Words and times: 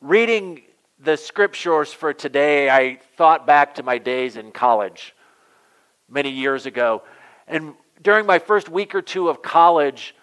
reading 0.00 0.62
the 0.98 1.16
scriptures 1.16 1.92
for 1.92 2.12
today, 2.12 2.70
I 2.70 2.98
thought 3.16 3.46
back 3.46 3.74
to 3.76 3.82
my 3.82 3.98
days 3.98 4.36
in 4.36 4.52
college 4.52 5.14
many 6.08 6.30
years 6.30 6.66
ago. 6.66 7.02
And 7.46 7.74
during 8.02 8.26
my 8.26 8.38
first 8.38 8.68
week 8.68 8.94
or 8.94 9.02
two 9.02 9.28
of 9.28 9.42
college, 9.42 10.14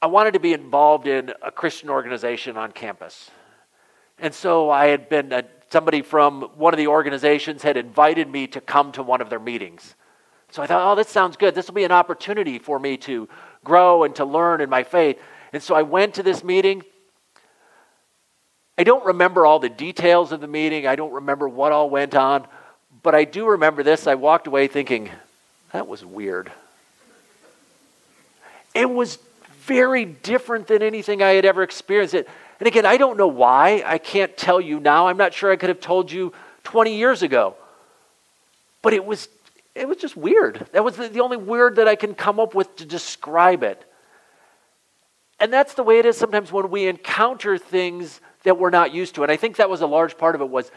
I 0.00 0.06
wanted 0.06 0.34
to 0.34 0.40
be 0.40 0.52
involved 0.52 1.06
in 1.06 1.32
a 1.42 1.50
Christian 1.50 1.88
organization 1.90 2.56
on 2.56 2.72
campus. 2.72 3.30
And 4.18 4.34
so 4.34 4.70
I 4.70 4.86
had 4.86 5.08
been, 5.08 5.32
a, 5.32 5.44
somebody 5.70 6.02
from 6.02 6.42
one 6.56 6.74
of 6.74 6.78
the 6.78 6.88
organizations 6.88 7.62
had 7.62 7.76
invited 7.76 8.28
me 8.28 8.46
to 8.48 8.60
come 8.60 8.92
to 8.92 9.02
one 9.02 9.20
of 9.20 9.30
their 9.30 9.40
meetings. 9.40 9.94
So 10.50 10.62
I 10.62 10.66
thought, 10.66 10.92
oh, 10.92 10.94
this 10.94 11.08
sounds 11.08 11.36
good. 11.36 11.54
This 11.54 11.66
will 11.68 11.74
be 11.74 11.84
an 11.84 11.92
opportunity 11.92 12.58
for 12.58 12.78
me 12.78 12.96
to 12.98 13.28
grow 13.64 14.04
and 14.04 14.14
to 14.16 14.24
learn 14.24 14.60
in 14.60 14.68
my 14.68 14.82
faith. 14.82 15.18
And 15.52 15.62
so 15.62 15.74
I 15.74 15.82
went 15.82 16.14
to 16.14 16.22
this 16.22 16.44
meeting. 16.44 16.82
I 18.82 18.84
don't 18.84 19.04
remember 19.04 19.46
all 19.46 19.60
the 19.60 19.68
details 19.68 20.32
of 20.32 20.40
the 20.40 20.48
meeting, 20.48 20.88
I 20.88 20.96
don't 20.96 21.12
remember 21.12 21.48
what 21.48 21.70
all 21.70 21.88
went 21.88 22.16
on, 22.16 22.44
but 23.04 23.14
I 23.14 23.22
do 23.22 23.46
remember 23.46 23.84
this. 23.84 24.08
I 24.08 24.16
walked 24.16 24.48
away 24.48 24.66
thinking, 24.66 25.08
that 25.72 25.86
was 25.86 26.04
weird. 26.04 26.50
It 28.74 28.90
was 28.90 29.18
very 29.60 30.04
different 30.04 30.66
than 30.66 30.82
anything 30.82 31.22
I 31.22 31.28
had 31.34 31.44
ever 31.44 31.62
experienced. 31.62 32.14
It, 32.14 32.28
and 32.58 32.66
again, 32.66 32.84
I 32.84 32.96
don't 32.96 33.16
know 33.16 33.28
why. 33.28 33.84
I 33.86 33.98
can't 33.98 34.36
tell 34.36 34.60
you 34.60 34.80
now. 34.80 35.06
I'm 35.06 35.16
not 35.16 35.32
sure 35.32 35.52
I 35.52 35.56
could 35.56 35.68
have 35.68 35.78
told 35.78 36.10
you 36.10 36.32
20 36.64 36.96
years 36.96 37.22
ago. 37.22 37.54
But 38.82 38.94
it 38.94 39.04
was, 39.04 39.28
it 39.76 39.86
was 39.86 39.98
just 39.98 40.16
weird. 40.16 40.66
That 40.72 40.82
was 40.82 40.96
the, 40.96 41.06
the 41.06 41.20
only 41.20 41.36
word 41.36 41.76
that 41.76 41.86
I 41.86 41.94
can 41.94 42.16
come 42.16 42.40
up 42.40 42.52
with 42.52 42.74
to 42.78 42.84
describe 42.84 43.62
it. 43.62 43.88
And 45.38 45.52
that's 45.52 45.74
the 45.74 45.84
way 45.84 46.00
it 46.00 46.04
is 46.04 46.16
sometimes 46.16 46.50
when 46.50 46.68
we 46.68 46.88
encounter 46.88 47.58
things 47.58 48.20
that 48.44 48.58
we're 48.58 48.70
not 48.70 48.92
used 48.92 49.14
to. 49.16 49.22
And 49.22 49.32
I 49.32 49.36
think 49.36 49.56
that 49.56 49.70
was 49.70 49.80
a 49.80 49.86
large 49.86 50.18
part 50.18 50.34
of 50.34 50.40
it 50.40 50.48
was 50.48 50.70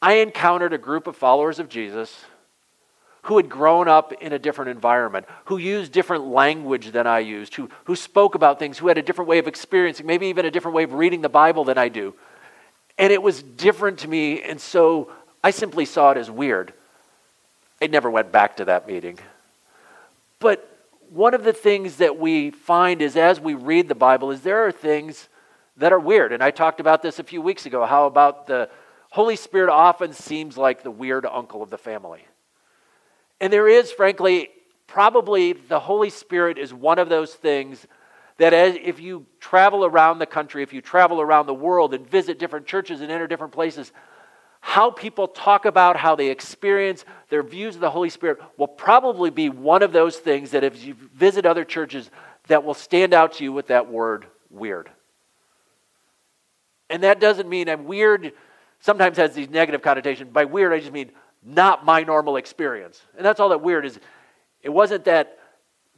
I 0.00 0.14
encountered 0.14 0.72
a 0.72 0.78
group 0.78 1.06
of 1.06 1.16
followers 1.16 1.58
of 1.58 1.68
Jesus 1.68 2.24
who 3.22 3.36
had 3.36 3.48
grown 3.48 3.88
up 3.88 4.12
in 4.12 4.32
a 4.32 4.38
different 4.38 4.70
environment, 4.70 5.26
who 5.46 5.58
used 5.58 5.92
different 5.92 6.26
language 6.26 6.92
than 6.92 7.06
I 7.06 7.18
used, 7.18 7.54
who, 7.56 7.68
who 7.84 7.96
spoke 7.96 8.34
about 8.34 8.58
things, 8.58 8.78
who 8.78 8.88
had 8.88 8.96
a 8.96 9.02
different 9.02 9.28
way 9.28 9.38
of 9.38 9.46
experiencing, 9.46 10.06
maybe 10.06 10.28
even 10.28 10.46
a 10.46 10.50
different 10.50 10.74
way 10.74 10.84
of 10.84 10.92
reading 10.92 11.20
the 11.20 11.28
Bible 11.28 11.64
than 11.64 11.76
I 11.76 11.88
do. 11.88 12.14
And 12.96 13.12
it 13.12 13.22
was 13.22 13.42
different 13.42 13.98
to 14.00 14.08
me, 14.08 14.42
and 14.42 14.60
so 14.60 15.12
I 15.42 15.50
simply 15.50 15.84
saw 15.84 16.12
it 16.12 16.16
as 16.16 16.30
weird. 16.30 16.72
I 17.82 17.86
never 17.86 18.10
went 18.10 18.32
back 18.32 18.56
to 18.56 18.64
that 18.66 18.88
meeting. 18.88 19.18
But 20.40 20.64
one 21.10 21.34
of 21.34 21.44
the 21.44 21.52
things 21.52 21.96
that 21.96 22.18
we 22.18 22.50
find 22.50 23.02
is 23.02 23.16
as 23.16 23.40
we 23.40 23.54
read 23.54 23.88
the 23.88 23.94
Bible 23.94 24.30
is 24.30 24.40
there 24.40 24.66
are 24.66 24.72
things 24.72 25.28
that 25.78 25.92
are 25.92 26.00
weird. 26.00 26.32
And 26.32 26.42
I 26.42 26.50
talked 26.50 26.80
about 26.80 27.02
this 27.02 27.18
a 27.18 27.24
few 27.24 27.40
weeks 27.40 27.66
ago. 27.66 27.84
How 27.84 28.06
about 28.06 28.46
the 28.46 28.68
Holy 29.10 29.36
Spirit 29.36 29.70
often 29.70 30.12
seems 30.12 30.56
like 30.56 30.82
the 30.82 30.90
weird 30.90 31.24
uncle 31.24 31.62
of 31.62 31.70
the 31.70 31.78
family. 31.78 32.26
And 33.40 33.52
there 33.52 33.68
is, 33.68 33.90
frankly, 33.90 34.50
probably 34.86 35.52
the 35.52 35.80
Holy 35.80 36.10
Spirit 36.10 36.58
is 36.58 36.74
one 36.74 36.98
of 36.98 37.08
those 37.08 37.34
things 37.34 37.86
that 38.36 38.52
as, 38.52 38.76
if 38.80 39.00
you 39.00 39.26
travel 39.40 39.84
around 39.84 40.18
the 40.18 40.26
country, 40.26 40.62
if 40.62 40.72
you 40.72 40.80
travel 40.80 41.20
around 41.20 41.46
the 41.46 41.54
world 41.54 41.94
and 41.94 42.08
visit 42.08 42.38
different 42.38 42.66
churches 42.66 43.00
and 43.00 43.10
enter 43.10 43.26
different 43.26 43.52
places, 43.52 43.92
how 44.60 44.90
people 44.90 45.28
talk 45.28 45.64
about 45.64 45.96
how 45.96 46.14
they 46.14 46.30
experience 46.30 47.04
their 47.30 47.42
views 47.42 47.76
of 47.76 47.80
the 47.80 47.90
Holy 47.90 48.10
Spirit 48.10 48.38
will 48.56 48.68
probably 48.68 49.30
be 49.30 49.48
one 49.48 49.82
of 49.82 49.92
those 49.92 50.16
things 50.16 50.50
that 50.50 50.64
if 50.64 50.84
you 50.84 50.94
visit 51.14 51.46
other 51.46 51.64
churches 51.64 52.10
that 52.48 52.64
will 52.64 52.74
stand 52.74 53.14
out 53.14 53.34
to 53.34 53.44
you 53.44 53.52
with 53.52 53.68
that 53.68 53.90
word 53.90 54.26
weird. 54.50 54.90
And 56.90 57.02
that 57.02 57.20
doesn't 57.20 57.48
mean 57.48 57.68
I'm 57.68 57.84
weird 57.84 58.32
sometimes 58.80 59.16
has 59.16 59.34
these 59.34 59.50
negative 59.50 59.82
connotations. 59.82 60.30
By 60.32 60.44
weird, 60.44 60.72
I 60.72 60.80
just 60.80 60.92
mean 60.92 61.10
not 61.44 61.84
my 61.84 62.02
normal 62.02 62.36
experience. 62.36 63.00
And 63.16 63.24
that's 63.24 63.40
all 63.40 63.50
that 63.50 63.60
weird 63.60 63.84
is. 63.84 63.98
It 64.62 64.70
wasn't 64.70 65.04
that 65.04 65.38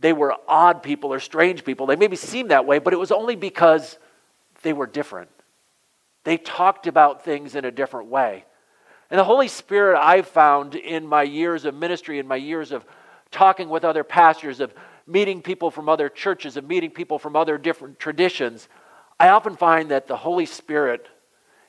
they 0.01 0.13
were 0.13 0.35
odd 0.49 0.83
people 0.83 1.13
or 1.13 1.21
strange 1.21 1.65
people. 1.65 1.87
They 1.87 1.97
maybe 1.97 2.17
seemed 2.17 2.51
that 2.51 2.67
way, 2.67 2.79
but 2.79 2.93
it 2.93 2.99
was 2.99 3.13
only 3.13 3.37
because 3.37 3.99
they 4.63 4.73
were 4.73 4.87
different. 4.87 5.31
They 6.25 6.37
talked 6.37 6.87
about 6.87 7.25
things 7.25 7.55
in 7.55 7.65
a 7.65 7.71
different 7.71 8.09
way. 8.09 8.45
And 9.11 9.19
the 9.19 9.25
Holy 9.25 9.49
Spirit 9.49 9.99
I've 9.99 10.29
found 10.29 10.75
in 10.75 11.07
my 11.07 11.23
years 11.23 11.65
of 11.65 11.75
ministry, 11.75 12.19
in 12.19 12.29
my 12.29 12.37
years 12.37 12.73
of 12.73 12.85
talking 13.31 13.69
with 13.69 13.85
other 13.85 14.05
pastors, 14.05 14.61
of 14.61 14.73
meeting 15.07 15.43
people 15.43 15.71
from 15.71 15.89
other 15.89 16.09
churches, 16.09 16.57
of 16.57 16.67
meeting 16.67 16.91
people 16.91 17.19
from 17.19 17.35
other 17.35 17.59
different 17.59 17.99
traditions, 17.99 18.69
I 19.21 19.29
often 19.29 19.55
find 19.55 19.91
that 19.91 20.07
the 20.07 20.17
Holy 20.17 20.47
Spirit 20.47 21.07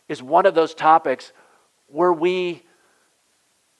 is 0.07 0.23
one 0.23 0.45
of 0.45 0.56
those 0.56 0.73
topics 0.73 1.34
where 1.88 2.13
we 2.13 2.63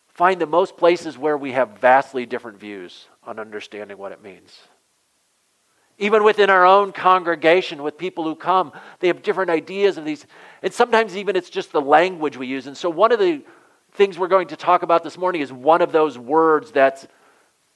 find 0.10 0.42
the 0.42 0.46
most 0.46 0.76
places 0.76 1.18
where 1.18 1.38
we 1.38 1.54
have 1.54 1.80
vastly 1.80 2.26
different 2.26 2.60
views 2.60 3.08
on 3.24 3.40
understanding 3.40 3.98
what 3.98 4.12
it 4.12 4.22
means. 4.22 4.60
Even 5.98 6.26
within 6.26 6.50
our 6.50 6.66
own 6.66 6.92
congregation, 6.92 7.82
with 7.82 7.98
people 7.98 8.26
who 8.26 8.36
come, 8.36 8.74
they 9.00 9.08
have 9.08 9.24
different 9.24 9.50
ideas 9.50 9.98
of 9.98 10.04
these. 10.04 10.26
And 10.62 10.74
sometimes 10.74 11.16
even 11.16 11.38
it's 11.38 11.50
just 11.50 11.72
the 11.72 11.80
language 11.80 12.36
we 12.36 12.48
use. 12.48 12.68
And 12.68 12.76
so, 12.76 12.90
one 12.90 13.14
of 13.14 13.20
the 13.20 13.42
things 13.94 14.20
we're 14.20 14.28
going 14.28 14.50
to 14.50 14.58
talk 14.58 14.84
about 14.84 15.02
this 15.02 15.18
morning 15.18 15.40
is 15.40 15.54
one 15.54 15.82
of 15.82 15.94
those 15.94 16.18
words 16.18 16.72
that's 16.72 17.08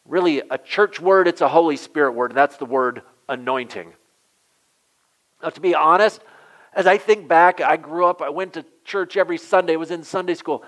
really 0.06 0.42
a 0.52 0.58
church 0.58 1.00
word, 1.00 1.30
it's 1.30 1.42
a 1.42 1.48
Holy 1.48 1.78
Spirit 1.78 2.12
word, 2.12 2.32
and 2.32 2.38
that's 2.38 2.58
the 2.58 2.66
word 2.66 3.02
anointing. 3.30 3.94
Now, 5.46 5.52
to 5.52 5.62
be 5.62 5.76
honest, 5.76 6.22
as 6.74 6.88
I 6.88 6.98
think 6.98 7.28
back, 7.28 7.62
I 7.62 7.78
grew 7.78 8.08
up, 8.08 8.24
I 8.24 8.30
went 8.30 8.54
to 8.54 8.66
church 8.84 9.16
every 9.16 9.38
Sunday, 9.38 9.76
was 9.76 9.92
in 9.92 10.04
Sunday 10.04 10.34
school. 10.34 10.64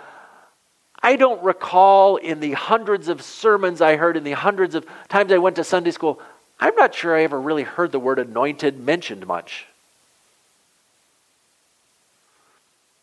I 1.02 1.16
don't 1.16 1.42
recall 1.44 2.18
in 2.18 2.40
the 2.40 2.52
hundreds 2.52 3.08
of 3.08 3.24
sermons 3.24 3.82
I 3.82 3.96
heard, 3.96 4.16
in 4.16 4.24
the 4.24 4.34
hundreds 4.34 4.76
of 4.76 4.86
times 5.10 5.32
I 5.32 5.40
went 5.40 5.56
to 5.56 5.64
Sunday 5.64 5.90
school, 5.90 6.22
I'm 6.60 6.76
not 6.76 6.94
sure 6.94 7.18
I 7.18 7.24
ever 7.24 7.42
really 7.42 7.64
heard 7.64 7.92
the 7.92 8.00
word 8.00 8.20
anointed 8.20 8.80
mentioned 8.80 9.26
much. 9.26 9.66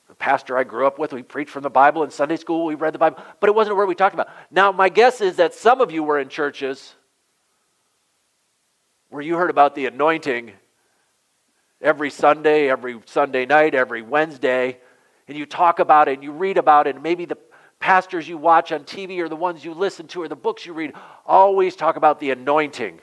The 0.09 0.15
pastor 0.15 0.57
I 0.57 0.63
grew 0.63 0.87
up 0.87 0.97
with, 0.97 1.13
we 1.13 1.25
preached 1.25 1.51
from 1.51 1.65
the 1.65 1.71
Bible 1.71 2.05
in 2.05 2.13
Sunday 2.13 2.37
school, 2.37 2.67
we 2.67 2.77
read 2.77 2.95
the 2.95 3.01
Bible, 3.01 3.19
but 3.41 3.49
it 3.49 3.55
wasn't 3.57 3.73
a 3.73 3.75
word 3.75 3.87
we 3.87 3.97
talked 3.97 4.15
about. 4.15 4.29
Now, 4.49 4.71
my 4.71 4.91
guess 4.91 5.21
is 5.21 5.37
that 5.37 5.55
some 5.55 5.81
of 5.81 5.91
you 5.91 6.05
were 6.05 6.21
in 6.21 6.29
churches 6.29 6.95
where 9.09 9.23
you 9.23 9.35
heard 9.35 9.51
about 9.51 9.75
the 9.75 9.87
anointing 9.87 10.53
every 11.81 12.11
Sunday, 12.11 12.71
every 12.71 13.01
Sunday 13.07 13.47
night, 13.47 13.75
every 13.75 14.03
Wednesday, 14.03 14.79
and 15.29 15.37
you 15.37 15.47
talk 15.47 15.79
about 15.79 16.09
it 16.09 16.15
and 16.15 16.23
you 16.23 16.33
read 16.33 16.59
about 16.59 16.87
it, 16.87 16.95
and 16.95 17.03
maybe 17.03 17.25
the 17.25 17.39
pastors 17.79 18.29
you 18.29 18.39
watch 18.39 18.73
on 18.73 18.85
TV 18.85 19.19
or 19.19 19.29
the 19.29 19.37
ones 19.37 19.65
you 19.65 19.75
listen 19.75 20.07
to 20.09 20.23
or 20.23 20.29
the 20.29 20.37
books 20.37 20.65
you 20.65 20.73
read 20.73 20.93
always 21.27 21.77
talk 21.77 21.97
about 21.97 22.21
the 22.21 22.31
anointing. 22.31 23.01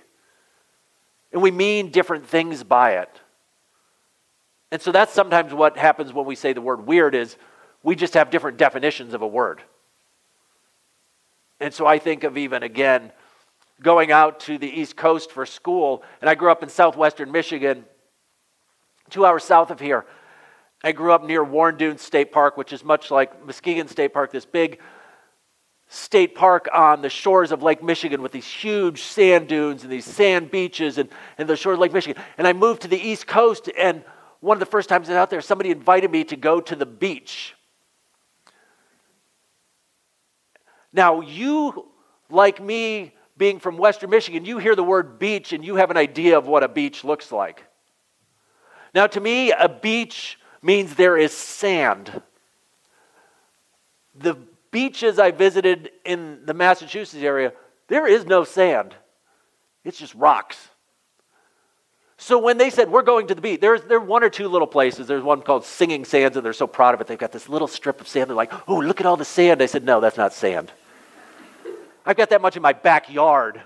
And 1.31 1.41
we 1.41 1.51
mean 1.51 1.91
different 1.91 2.27
things 2.27 2.63
by 2.63 2.95
it. 2.95 3.21
And 4.71 4.81
so 4.81 4.91
that's 4.91 5.13
sometimes 5.13 5.53
what 5.53 5.77
happens 5.77 6.13
when 6.13 6.25
we 6.25 6.35
say 6.35 6.53
the 6.53 6.61
word 6.61 6.87
weird 6.87 7.13
is 7.13 7.37
we 7.83 7.95
just 7.95 8.13
have 8.13 8.29
different 8.29 8.57
definitions 8.57 9.13
of 9.13 9.21
a 9.21 9.27
word. 9.27 9.61
And 11.59 11.73
so 11.73 11.85
I 11.85 11.99
think 11.99 12.23
of 12.23 12.37
even 12.37 12.63
again 12.63 13.11
going 13.81 14.11
out 14.11 14.39
to 14.41 14.57
the 14.57 14.67
East 14.67 14.95
Coast 14.95 15.31
for 15.31 15.45
school, 15.45 16.03
and 16.21 16.29
I 16.29 16.35
grew 16.35 16.51
up 16.51 16.63
in 16.63 16.69
southwestern 16.69 17.31
Michigan 17.31 17.85
two 19.11 19.25
hours 19.25 19.43
south 19.43 19.69
of 19.69 19.79
here. 19.79 20.05
I 20.83 20.93
grew 20.93 21.11
up 21.11 21.23
near 21.23 21.43
Warren 21.43 21.77
Dunes 21.77 22.01
State 22.01 22.31
Park, 22.31 22.57
which 22.57 22.73
is 22.73 22.83
much 22.83 23.11
like 23.11 23.45
Muskegon 23.45 23.87
State 23.87 24.13
Park, 24.13 24.31
this 24.31 24.45
big 24.45 24.79
state 25.93 26.35
park 26.35 26.69
on 26.73 27.01
the 27.01 27.09
shores 27.09 27.51
of 27.51 27.61
Lake 27.61 27.83
Michigan 27.83 28.21
with 28.21 28.31
these 28.31 28.47
huge 28.47 29.01
sand 29.01 29.49
dunes 29.49 29.83
and 29.83 29.91
these 29.91 30.05
sand 30.05 30.49
beaches 30.49 30.97
and, 30.97 31.09
and 31.37 31.49
the 31.49 31.57
shores 31.57 31.75
of 31.75 31.81
Lake 31.81 31.91
Michigan. 31.91 32.21
And 32.37 32.47
I 32.47 32.53
moved 32.53 32.83
to 32.83 32.87
the 32.87 32.97
East 32.97 33.27
Coast, 33.27 33.69
and 33.77 34.01
one 34.39 34.55
of 34.55 34.59
the 34.61 34.65
first 34.65 34.87
times 34.87 35.09
I 35.09 35.11
was 35.11 35.17
out 35.17 35.29
there, 35.29 35.41
somebody 35.41 35.69
invited 35.69 36.09
me 36.09 36.23
to 36.25 36.37
go 36.37 36.61
to 36.61 36.77
the 36.77 36.85
beach. 36.85 37.55
Now, 40.93 41.19
you, 41.19 41.89
like 42.29 42.61
me, 42.61 43.13
being 43.37 43.59
from 43.59 43.77
Western 43.77 44.09
Michigan, 44.09 44.45
you 44.45 44.59
hear 44.59 44.75
the 44.75 44.83
word 44.83 45.19
beach 45.19 45.51
and 45.51 45.63
you 45.63 45.75
have 45.75 45.91
an 45.91 45.97
idea 45.97 46.37
of 46.37 46.47
what 46.47 46.63
a 46.63 46.69
beach 46.69 47.03
looks 47.03 47.31
like. 47.31 47.65
Now, 48.93 49.07
to 49.07 49.19
me, 49.19 49.51
a 49.51 49.69
beach 49.69 50.37
means 50.61 50.95
there 50.95 51.17
is 51.17 51.31
sand. 51.35 52.21
The 54.15 54.35
beaches 54.71 55.19
I 55.19 55.31
visited 55.31 55.91
in 56.05 56.45
the 56.45 56.53
Massachusetts 56.53 57.23
area, 57.23 57.53
there 57.87 58.07
is 58.07 58.25
no 58.25 58.43
sand, 58.43 58.95
it's 59.83 59.97
just 59.97 60.13
rocks. 60.15 60.69
So 62.17 62.37
when 62.37 62.59
they 62.59 62.69
said 62.69 62.91
we're 62.91 63.01
going 63.01 63.25
to 63.27 63.35
the 63.35 63.41
beach, 63.41 63.61
there's 63.61 63.81
there 63.81 63.97
are 63.97 63.99
one 63.99 64.23
or 64.23 64.29
two 64.29 64.47
little 64.47 64.67
places. 64.67 65.07
There's 65.07 65.23
one 65.23 65.41
called 65.41 65.65
Singing 65.65 66.05
Sands, 66.05 66.37
and 66.37 66.45
they're 66.45 66.53
so 66.53 66.67
proud 66.67 66.93
of 66.93 67.01
it. 67.01 67.07
They've 67.07 67.17
got 67.17 67.31
this 67.31 67.49
little 67.49 67.67
strip 67.67 67.99
of 67.99 68.07
sand. 68.07 68.29
They're 68.29 68.35
like, 68.35 68.53
"Oh, 68.69 68.77
look 68.77 68.99
at 68.99 69.07
all 69.07 69.17
the 69.17 69.25
sand." 69.25 69.59
I 69.59 69.65
said, 69.65 69.83
"No, 69.83 69.99
that's 69.99 70.17
not 70.17 70.31
sand. 70.31 70.71
I've 72.05 72.17
got 72.17 72.29
that 72.29 72.39
much 72.39 72.55
in 72.55 72.61
my 72.61 72.73
backyard. 72.73 73.59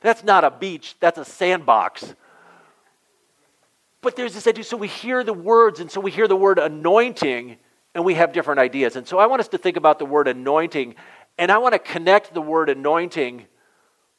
That's 0.00 0.22
not 0.22 0.44
a 0.44 0.50
beach. 0.52 0.94
That's 1.00 1.18
a 1.18 1.24
sandbox." 1.24 2.14
But 4.02 4.16
there's 4.16 4.34
this 4.34 4.46
idea, 4.46 4.64
so 4.64 4.76
we 4.76 4.88
hear 4.88 5.22
the 5.22 5.32
words, 5.32 5.80
and 5.80 5.90
so 5.90 6.00
we 6.00 6.10
hear 6.10 6.26
the 6.26 6.36
word 6.36 6.58
anointing, 6.58 7.56
and 7.94 8.04
we 8.04 8.14
have 8.14 8.32
different 8.32 8.60
ideas. 8.60 8.96
And 8.96 9.06
so 9.06 9.18
I 9.18 9.26
want 9.26 9.40
us 9.40 9.48
to 9.48 9.58
think 9.58 9.76
about 9.76 9.98
the 9.98 10.06
word 10.06 10.26
anointing, 10.26 10.94
and 11.36 11.52
I 11.52 11.58
want 11.58 11.74
to 11.74 11.78
connect 11.78 12.32
the 12.32 12.40
word 12.40 12.70
anointing 12.70 13.46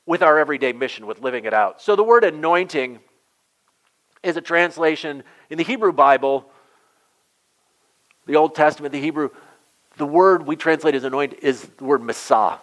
with 0.06 0.22
our 0.22 0.38
everyday 0.38 0.74
mission, 0.74 1.07
with 1.07 1.22
living 1.22 1.45
it 1.45 1.54
out. 1.54 1.81
So 1.81 1.95
the 1.95 2.04
word 2.04 2.24
anointing 2.24 3.00
is 4.24 4.38
a 4.38 4.42
translation 4.42 5.24
in 5.50 5.57
the 5.57 5.63
Hebrew 5.63 5.92
Bible, 5.92 6.50
the 8.28 8.36
Old 8.36 8.54
Testament, 8.54 8.92
the 8.92 9.01
Hebrew. 9.01 9.30
The 9.98 10.06
word 10.06 10.45
we 10.45 10.56
translate 10.56 10.95
as 10.95 11.04
anoint 11.04 11.36
is 11.42 11.63
the 11.63 11.83
word 11.86 12.04
Messiah, 12.04 12.57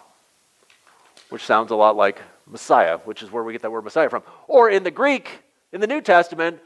which 1.29 1.43
sounds 1.43 1.71
a 1.71 1.75
lot 1.75 1.95
like 1.95 2.21
Messiah, 2.47 2.97
which 2.99 3.21
is 3.21 3.31
where 3.31 3.43
we 3.43 3.53
get 3.53 3.61
that 3.61 3.71
word 3.71 3.83
Messiah 3.83 4.09
from. 4.09 4.23
Or 4.47 4.69
in 4.69 4.83
the 4.83 4.91
Greek, 4.91 5.43
in 5.71 5.81
the 5.81 5.87
New 5.87 6.01
Testament, 6.01 6.59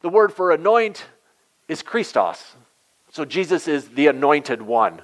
the 0.00 0.08
word 0.08 0.32
for 0.32 0.52
anoint 0.52 1.06
is 1.68 1.82
Christos. 1.82 2.56
So 3.10 3.24
Jesus 3.24 3.68
is 3.68 3.88
the 3.88 4.08
anointed 4.08 4.62
one. 4.62 5.02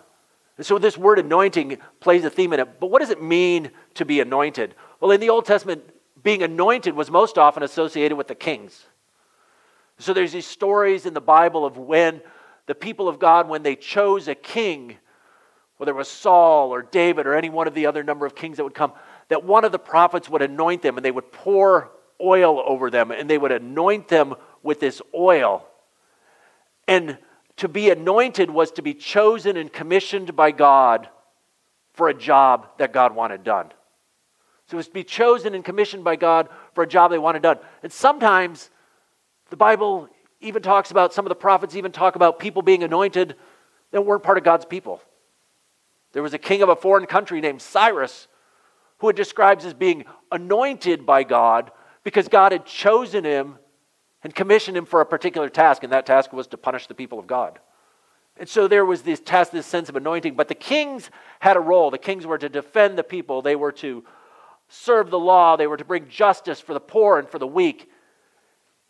And 0.56 0.64
so 0.64 0.78
this 0.78 0.96
word 0.96 1.18
anointing 1.18 1.78
plays 2.00 2.24
a 2.24 2.30
theme 2.30 2.52
in 2.52 2.60
it. 2.60 2.80
But 2.80 2.90
what 2.90 3.00
does 3.00 3.10
it 3.10 3.22
mean 3.22 3.70
to 3.94 4.04
be 4.04 4.20
anointed? 4.20 4.74
Well, 5.00 5.10
in 5.10 5.20
the 5.20 5.30
Old 5.30 5.46
Testament, 5.46 5.82
being 6.22 6.42
anointed 6.42 6.94
was 6.94 7.10
most 7.10 7.38
often 7.38 7.62
associated 7.62 8.16
with 8.16 8.28
the 8.28 8.34
kings. 8.34 8.86
So 9.98 10.12
there's 10.12 10.32
these 10.32 10.46
stories 10.46 11.06
in 11.06 11.14
the 11.14 11.20
Bible 11.20 11.64
of 11.64 11.76
when 11.76 12.20
the 12.66 12.74
people 12.74 13.08
of 13.08 13.18
God, 13.18 13.48
when 13.48 13.62
they 13.62 13.76
chose 13.76 14.28
a 14.28 14.34
king, 14.34 14.96
whether 15.76 15.92
it 15.92 15.96
was 15.96 16.08
Saul 16.08 16.70
or 16.72 16.82
David 16.82 17.26
or 17.26 17.34
any 17.34 17.50
one 17.50 17.66
of 17.66 17.74
the 17.74 17.86
other 17.86 18.02
number 18.02 18.26
of 18.26 18.34
kings 18.34 18.56
that 18.56 18.64
would 18.64 18.74
come, 18.74 18.92
that 19.28 19.44
one 19.44 19.64
of 19.64 19.72
the 19.72 19.78
prophets 19.78 20.28
would 20.28 20.42
anoint 20.42 20.82
them 20.82 20.96
and 20.96 21.04
they 21.04 21.10
would 21.10 21.32
pour 21.32 21.90
oil 22.20 22.62
over 22.64 22.90
them 22.90 23.10
and 23.10 23.28
they 23.28 23.38
would 23.38 23.52
anoint 23.52 24.08
them 24.08 24.34
with 24.64 24.80
this 24.80 25.00
oil. 25.14 25.64
And 26.88 27.18
to 27.58 27.68
be 27.68 27.90
anointed 27.90 28.50
was 28.50 28.72
to 28.72 28.82
be 28.82 28.94
chosen 28.94 29.56
and 29.56 29.72
commissioned 29.72 30.34
by 30.34 30.50
God 30.50 31.08
for 31.92 32.08
a 32.08 32.14
job 32.14 32.66
that 32.78 32.92
God 32.92 33.14
wanted 33.14 33.44
done. 33.44 33.70
So 34.66 34.74
it 34.74 34.78
was 34.78 34.88
to 34.88 34.94
be 34.94 35.04
chosen 35.04 35.54
and 35.54 35.64
commissioned 35.64 36.02
by 36.02 36.16
God 36.16 36.48
for 36.74 36.82
a 36.82 36.86
job 36.86 37.10
they 37.12 37.18
wanted 37.18 37.42
done. 37.42 37.58
And 37.82 37.92
sometimes 37.92 38.70
the 39.50 39.56
Bible 39.56 40.08
even 40.40 40.62
talks 40.62 40.90
about, 40.90 41.14
some 41.14 41.24
of 41.24 41.28
the 41.28 41.36
prophets 41.36 41.76
even 41.76 41.92
talk 41.92 42.16
about 42.16 42.38
people 42.38 42.62
being 42.62 42.82
anointed 42.82 43.36
that 43.92 44.02
weren't 44.02 44.22
part 44.22 44.38
of 44.38 44.44
God's 44.44 44.64
people. 44.64 45.00
There 46.12 46.22
was 46.22 46.34
a 46.34 46.38
king 46.38 46.62
of 46.62 46.68
a 46.68 46.76
foreign 46.76 47.06
country 47.06 47.40
named 47.40 47.60
Cyrus 47.62 48.26
who 48.98 49.08
it 49.10 49.16
describes 49.16 49.64
as 49.64 49.74
being 49.74 50.04
anointed 50.32 51.04
by 51.04 51.24
God 51.24 51.70
because 52.02 52.28
God 52.28 52.52
had 52.52 52.64
chosen 52.64 53.24
him 53.24 53.58
and 54.24 54.34
commissioned 54.34 54.76
him 54.76 54.86
for 54.86 55.00
a 55.02 55.06
particular 55.06 55.50
task, 55.50 55.84
and 55.84 55.92
that 55.92 56.06
task 56.06 56.32
was 56.32 56.46
to 56.48 56.56
punish 56.56 56.86
the 56.86 56.94
people 56.94 57.18
of 57.18 57.26
God. 57.26 57.60
And 58.36 58.48
so 58.48 58.66
there 58.66 58.84
was 58.84 59.02
this 59.02 59.20
this 59.20 59.66
sense 59.66 59.88
of 59.88 59.96
anointing. 59.96 60.34
But 60.34 60.48
the 60.48 60.54
kings 60.56 61.10
had 61.38 61.56
a 61.56 61.60
role. 61.60 61.90
The 61.90 61.98
kings 61.98 62.26
were 62.26 62.38
to 62.38 62.48
defend 62.48 62.98
the 62.98 63.04
people, 63.04 63.42
they 63.42 63.54
were 63.54 63.72
to 63.72 64.02
serve 64.68 65.10
the 65.10 65.18
law, 65.18 65.56
they 65.56 65.66
were 65.66 65.76
to 65.76 65.84
bring 65.84 66.08
justice 66.08 66.58
for 66.58 66.72
the 66.72 66.80
poor 66.80 67.18
and 67.18 67.28
for 67.28 67.38
the 67.38 67.46
weak. 67.46 67.90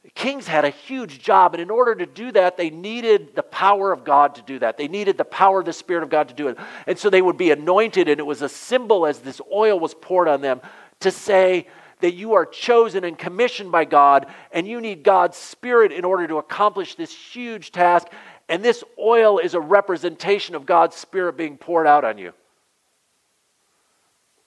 The 0.05 0.11
kings 0.11 0.47
had 0.47 0.67
a 0.67 0.71
huge 0.71 1.19
job, 1.21 1.55
and 1.55 1.63
in 1.63 1.71
order 1.71 1.95
to 1.95 2.05
do 2.05 2.31
that, 2.33 2.59
they 2.59 2.69
needed 2.69 3.35
the 3.35 3.43
power 3.43 3.91
of 3.91 4.05
God 4.05 4.35
to 4.35 4.43
do 4.43 4.59
that. 4.59 4.77
They 4.77 4.87
needed 4.87 5.17
the 5.17 5.25
power 5.25 5.61
of 5.61 5.65
the 5.65 5.73
Spirit 5.73 6.03
of 6.03 6.11
God 6.11 6.29
to 6.29 6.35
do 6.35 6.49
it. 6.49 6.59
And 6.87 6.99
so 6.99 7.09
they 7.09 7.23
would 7.23 7.39
be 7.39 7.51
anointed, 7.51 8.09
and 8.09 8.21
it 8.21 8.27
was 8.27 8.43
a 8.43 8.49
symbol 8.49 9.07
as 9.07 9.21
this 9.21 9.41
oil 9.51 9.81
was 9.81 9.95
poured 9.95 10.29
on 10.29 10.43
them 10.43 10.61
to 11.01 11.11
say 11.11 11.69
that 12.01 12.15
you 12.15 12.35
are 12.35 12.47
chosen 12.47 13.05
and 13.05 13.19
commissioned 13.19 13.73
by 13.73 13.85
God, 13.85 14.27
and 14.53 14.67
you 14.67 14.81
need 14.81 15.03
God's 15.03 15.37
Spirit 15.37 15.93
in 15.93 16.05
order 16.05 16.27
to 16.27 16.37
accomplish 16.37 16.95
this 16.95 17.15
huge 17.15 17.73
task. 17.73 18.09
And 18.49 18.63
this 18.63 18.85
oil 18.99 19.39
is 19.39 19.55
a 19.55 19.61
representation 19.61 20.55
of 20.55 20.67
God's 20.67 20.97
Spirit 20.97 21.37
being 21.37 21.57
poured 21.57 21.87
out 21.87 22.05
on 22.05 22.19
you. 22.19 22.33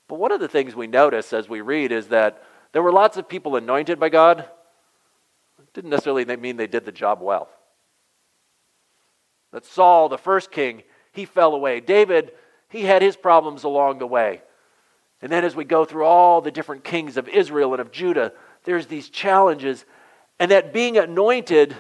But 0.08 0.20
one 0.20 0.32
of 0.32 0.40
the 0.40 0.48
things 0.48 0.76
we 0.76 0.88
notice 0.88 1.34
as 1.34 1.50
we 1.50 1.62
read 1.62 1.92
is 1.92 2.08
that 2.08 2.44
there 2.72 2.84
were 2.84 2.92
lots 2.92 3.18
of 3.18 3.28
people 3.28 3.56
anointed 3.56 4.00
by 4.00 4.10
God 4.10 4.46
didn't 5.78 5.92
necessarily 5.92 6.26
mean 6.38 6.58
they 6.58 6.66
did 6.66 6.86
the 6.86 6.92
job 6.92 7.22
well. 7.22 7.50
That 9.54 9.64
Saul, 9.64 10.10
the 10.10 10.18
first 10.18 10.50
king, 10.50 10.82
he 11.12 11.26
fell 11.26 11.54
away. 11.54 11.82
David, 11.82 12.32
he 12.68 12.82
had 12.82 13.04
his 13.04 13.16
problems 13.16 13.64
along 13.64 14.00
the 14.00 14.08
way. 14.08 14.42
And 15.22 15.32
then 15.32 15.44
as 15.44 15.56
we 15.56 15.64
go 15.64 15.86
through 15.86 16.06
all 16.06 16.42
the 16.42 16.52
different 16.52 16.84
kings 16.84 17.18
of 17.18 17.28
Israel 17.28 17.74
and 17.74 17.82
of 17.82 17.92
Judah, 17.92 18.34
there's 18.64 18.88
these 18.88 19.10
challenges. 19.10 19.86
And 20.40 20.52
that 20.52 20.74
being 20.74 20.98
anointed 20.98 21.76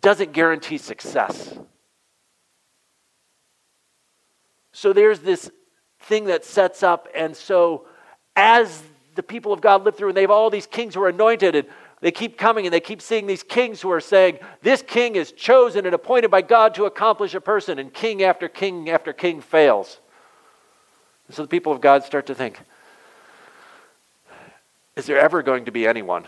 doesn't 0.00 0.32
guarantee 0.32 0.78
success. 0.78 1.58
So 4.72 4.92
there's 4.92 5.20
this 5.20 5.50
thing 6.00 6.24
that 6.24 6.44
sets 6.44 6.82
up. 6.82 7.08
And 7.14 7.36
so 7.36 7.86
as 8.34 8.82
the 9.14 9.22
people 9.22 9.52
of 9.52 9.60
God 9.60 9.84
live 9.84 9.96
through, 9.96 10.08
and 10.08 10.16
they 10.16 10.22
have 10.22 10.30
all 10.30 10.50
these 10.50 10.66
kings 10.66 10.94
who 10.94 11.02
are 11.02 11.08
anointed, 11.08 11.54
and 11.54 11.68
they 12.00 12.10
keep 12.10 12.38
coming 12.38 12.66
and 12.66 12.72
they 12.72 12.80
keep 12.80 13.02
seeing 13.02 13.26
these 13.26 13.42
kings 13.42 13.80
who 13.80 13.90
are 13.90 14.00
saying, 14.00 14.38
This 14.62 14.82
king 14.82 15.16
is 15.16 15.32
chosen 15.32 15.84
and 15.84 15.94
appointed 15.94 16.30
by 16.30 16.42
God 16.42 16.74
to 16.74 16.86
accomplish 16.86 17.34
a 17.34 17.40
person, 17.40 17.78
and 17.78 17.92
king 17.92 18.22
after 18.22 18.48
king 18.48 18.88
after 18.88 19.12
king 19.12 19.40
fails. 19.40 20.00
And 21.30 21.34
so 21.36 21.42
the 21.42 21.48
people 21.48 21.72
of 21.72 21.80
God 21.80 22.02
start 22.02 22.26
to 22.26 22.34
think, 22.34 22.58
Is 24.96 25.06
there 25.06 25.20
ever 25.20 25.44
going 25.44 25.66
to 25.66 25.70
be 25.70 25.86
anyone? 25.86 26.26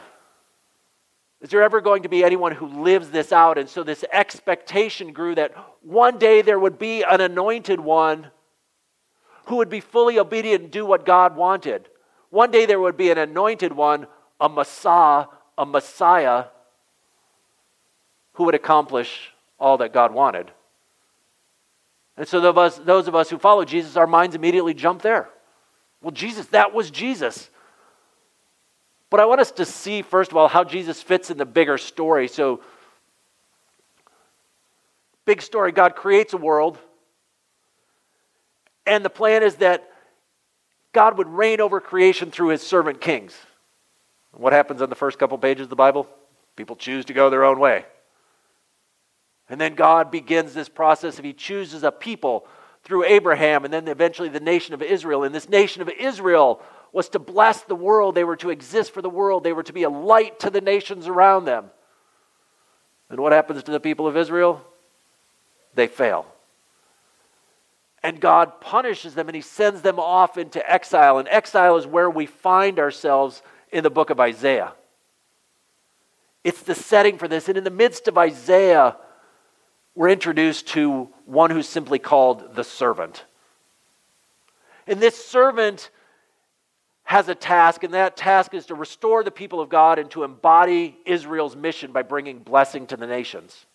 Is 1.41 1.51
there 1.51 1.65
ever 1.65 1.81
going 1.81 2.05
to 2.05 2.09
be 2.09 2.23
anyone 2.23 2.53
who 2.53 2.69
lives 2.85 3.11
this 3.11 3.33
out? 3.33 3.59
And 3.59 3.69
so 3.69 3.83
this 3.83 4.05
expectation 4.13 5.13
grew 5.13 5.35
that 5.35 5.57
one 5.83 6.19
day 6.19 6.41
there 6.41 6.61
would 6.61 6.79
be 6.79 7.03
an 7.03 7.21
anointed 7.21 7.81
one 7.81 8.29
who 9.47 9.57
would 9.57 9.69
be 9.69 9.81
fully 9.81 10.21
obedient 10.21 10.63
and 10.63 10.71
do 10.71 10.87
what 10.87 11.05
God 11.05 11.35
wanted. 11.35 11.89
One 12.31 12.53
day 12.53 12.65
there 12.65 12.79
would 12.79 12.97
be 12.97 13.11
an 13.11 13.19
anointed 13.19 13.73
one, 13.73 14.07
a 14.39 14.49
Messiah, 14.49 15.27
a 15.59 15.67
Messiah 15.67 16.45
who 18.35 18.45
would 18.45 18.55
accomplish 18.55 19.33
all 19.59 19.79
that 19.79 19.93
God 19.93 20.15
wanted. 20.15 20.53
And 22.23 22.29
so 22.29 22.41
those, 22.53 23.09
of 23.09 23.17
us 23.17 23.31
who 23.31 23.37
follow 23.37 23.65
Jesus, 23.65 23.97
our 23.97 24.07
minds 24.07 24.37
immediately 24.37 24.75
jump 24.75 25.03
there. 25.03 25.29
Well, 26.01 26.13
Jesus, 26.13 26.47
that 26.47 26.73
was 26.73 26.89
Jesus. 26.89 27.51
But 29.11 29.19
I 29.19 29.25
want 29.25 29.41
us 29.41 29.51
to 29.51 29.65
see, 29.65 30.03
first 30.03 30.31
of 30.31 30.37
all, 30.37 30.47
how 30.47 30.63
Jesus 30.63 31.03
fits 31.03 31.33
in 31.33 31.37
the 31.37 31.45
bigger 31.45 31.77
story. 31.79 32.29
So, 32.29 32.61
big 35.25 35.43
story 35.43 35.73
God 35.73 35.97
creates 35.97 36.33
a 36.33 36.37
world, 36.37 36.79
and 38.87 39.05
the 39.05 39.11
plan 39.11 39.43
is 39.43 39.57
that 39.57 39.91
God 40.93 41.19
would 41.19 41.27
reign 41.27 41.61
over 41.61 41.81
creation 41.81 42.31
through 42.31 42.51
his 42.51 42.63
servant 42.63 43.01
kings. 43.01 43.37
What 44.31 44.53
happens 44.53 44.81
on 44.81 44.91
the 44.91 44.95
first 44.95 45.19
couple 45.19 45.39
pages 45.39 45.65
of 45.65 45.71
the 45.71 45.75
Bible? 45.75 46.07
People 46.55 46.77
choose 46.77 47.05
to 47.07 47.15
go 47.15 47.31
their 47.31 47.43
own 47.43 47.59
way. 47.59 47.85
And 49.53 49.61
then 49.61 49.75
God 49.75 50.11
begins 50.11 50.55
this 50.55 50.71
process 50.71 51.19
of 51.19 51.27
He 51.27 51.35
chooses 51.35 51.83
a 51.83 51.93
people 51.93 52.47
through 52.85 53.05
Abraham 53.05 53.67
and 53.67 53.75
then 53.75 53.87
eventually 53.87 54.31
the 54.31 54.41
nation 54.41 54.73
of 54.73 54.81
Israel. 54.81 55.25
And 55.25 55.35
this 55.35 55.47
nation 55.47 55.83
of 55.83 55.91
Israel 55.91 56.63
was 56.91 57.11
to 57.11 57.19
bless 57.19 57.61
the 57.61 57.75
world, 57.75 58.15
they 58.15 58.25
were 58.25 58.37
to 58.37 58.49
exist 58.49 58.95
for 58.95 59.03
the 59.03 59.11
world, 59.11 59.45
they 59.45 59.53
were 59.53 59.63
to 59.63 59.75
be 59.75 59.83
a 59.83 59.91
light 59.91 60.41
to 60.41 60.49
the 60.49 60.63
nations 60.63 61.07
around 61.07 61.45
them. 61.45 61.67
And 63.11 63.21
what 63.21 63.33
happens 63.33 63.63
to 63.65 63.71
the 63.71 63.79
people 63.79 64.07
of 64.07 64.17
Israel? 64.17 64.65
They 65.75 65.87
fail. 65.87 66.25
And 68.03 68.21
God 68.21 68.59
punishes 68.59 69.15
them 69.15 69.29
and 69.29 69.37
He 69.37 69.43
sends 69.43 69.83
them 69.83 69.99
off 69.99 70.39
into 70.39 70.67
exile. 70.67 71.19
And 71.19 71.29
exile 71.29 71.77
is 71.77 71.87
where 71.87 72.09
we 72.09 72.25
find 72.25 72.79
ourselves 72.79 73.43
in 73.71 73.85
the 73.85 73.91
book 73.91 74.09
of 74.09 74.19
Isaiah. 74.19 74.73
It's 76.43 76.63
the 76.63 76.75
setting 76.75 77.19
for 77.19 77.29
this. 77.29 77.51
And 77.51 77.59
in 77.59 77.65
the 77.65 77.71
midst 77.71 78.09
of 78.09 78.17
Isaiah, 78.17 78.97
we're 79.95 80.09
introduced 80.09 80.69
to 80.69 81.09
one 81.27 81.51
who's 81.51 81.69
simply 81.69 81.99
called 81.99 82.55
the 82.55 82.65
servant. 82.65 83.25
And 84.87 85.01
this 85.01 85.23
servant 85.23 85.91
has 87.05 87.29
a 87.29 87.35
task, 87.35 87.83
and 87.83 87.95
that 87.95 88.17
task 88.17 88.55
is 88.55 88.67
to 88.67 88.75
restore 88.75 89.23
the 89.23 89.31
people 89.31 89.61
of 89.61 89.69
God 89.69 89.99
and 89.99 90.11
to 90.13 90.25
embody 90.25 90.97
Israel's 91.05 91.55
mission 91.55 91.93
by 91.93 92.03
bringing 92.03 92.39
blessing 92.39 92.87
to 92.87 92.97
the 92.97 93.07
nations. 93.07 93.67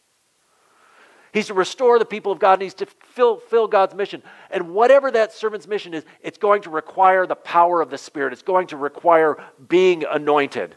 He's 1.33 1.47
to 1.47 1.53
restore 1.53 2.00
the 2.00 2.05
people 2.05 2.31
of 2.31 2.39
God 2.39 2.53
and 2.53 2.62
he's 2.63 2.74
to 2.75 2.86
fill, 2.86 3.38
fill 3.38 3.67
God's 3.67 3.93
mission. 3.93 4.24
And 4.50 4.74
whatever 4.74 5.12
that 5.12 5.33
servant's 5.33 5.67
mission 5.67 5.93
is, 5.93 6.03
it's 6.24 6.38
going 6.38 6.63
to 6.63 6.69
require 6.71 7.27
the 7.27 7.36
power 7.36 7.81
of 7.81 7.91
the 7.91 7.97
Spirit. 7.97 8.33
It's 8.33 8.41
going 8.41 8.67
to 8.67 8.77
require 8.77 9.38
being 9.67 10.03
anointed. 10.03 10.75